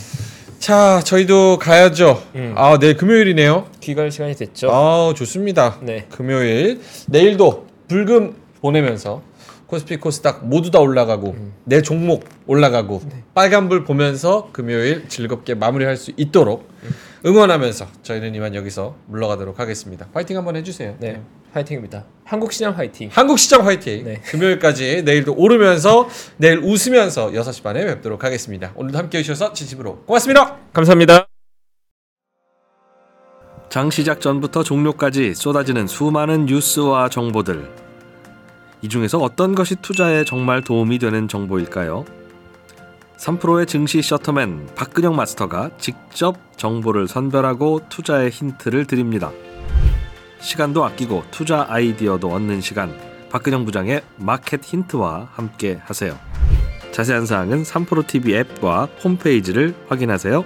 자, 0.57 1.01
저희도 1.03 1.59
가야죠. 1.59 2.23
음. 2.35 2.53
아, 2.55 2.77
내일 2.79 2.97
금요일이네요. 2.97 3.67
귀갈 3.79 4.11
시간이 4.11 4.35
됐죠. 4.35 4.69
아, 4.71 5.13
좋습니다. 5.15 5.79
네, 5.81 6.05
금요일. 6.09 6.81
내일도 7.07 7.67
불금 7.87 8.35
보내면서 8.61 9.21
코스피 9.71 9.95
코스닥 9.95 10.45
모두 10.45 10.69
다 10.69 10.79
올라가고 10.79 11.29
음. 11.29 11.53
내 11.63 11.81
종목 11.81 12.25
올라가고 12.45 13.01
네. 13.09 13.23
빨간불 13.33 13.85
보면서 13.85 14.49
금요일 14.51 15.07
즐겁게 15.07 15.55
마무리할 15.55 15.95
수 15.95 16.11
있도록 16.17 16.67
응원하면서 17.25 17.87
저희는 18.03 18.35
이만 18.35 18.53
여기서 18.53 18.97
물러가도록 19.05 19.61
하겠습니다. 19.61 20.07
파이팅 20.11 20.35
한번 20.35 20.57
해주세요. 20.57 20.97
네, 20.99 21.21
화이팅입니다. 21.53 22.03
한국 22.25 22.51
시장 22.51 22.77
화이팅. 22.77 23.09
한국 23.13 23.39
시장 23.39 23.65
화이팅. 23.65 24.03
네. 24.03 24.21
금요일까지 24.25 25.03
내일도 25.03 25.35
오르면서 25.35 26.09
내일 26.35 26.57
웃으면서 26.57 27.31
6시 27.31 27.63
반에 27.63 27.85
뵙도록 27.85 28.25
하겠습니다. 28.25 28.73
오늘도 28.75 28.97
함께 28.97 29.19
해주셔서 29.19 29.53
진심으로 29.53 29.99
고맙습니다. 30.05 30.57
감사합니다. 30.73 31.27
장 33.69 33.89
시작 33.89 34.19
전부터 34.19 34.63
종료까지 34.63 35.33
쏟아지는 35.33 35.87
수많은 35.87 36.45
뉴스와 36.45 37.07
정보들. 37.07 37.90
이 38.81 38.89
중에서 38.89 39.19
어떤 39.19 39.53
것이 39.53 39.75
투자에 39.75 40.23
정말 40.23 40.63
도움이 40.63 40.97
되는 40.99 41.27
정보일까요? 41.27 42.05
3프로의 43.17 43.67
증시 43.67 44.01
셔터맨 44.01 44.69
박근영 44.75 45.15
마스터가 45.15 45.69
직접 45.77 46.37
정보를 46.57 47.07
선별하고 47.07 47.81
투자의 47.89 48.31
힌트를 48.31 48.85
드립니다. 48.87 49.31
시간도 50.39 50.83
아끼고 50.83 51.25
투자 51.29 51.67
아이디어도 51.69 52.29
얻는 52.29 52.61
시간. 52.61 52.97
박근영 53.29 53.65
부장의 53.65 54.01
마켓 54.17 54.63
힌트와 54.63 55.29
함께 55.33 55.79
하세요. 55.83 56.17
자세한 56.91 57.27
사항은 57.27 57.61
3프로 57.61 58.05
TV 58.05 58.35
앱과 58.35 58.89
홈페이지를 59.03 59.75
확인하세요. 59.87 60.43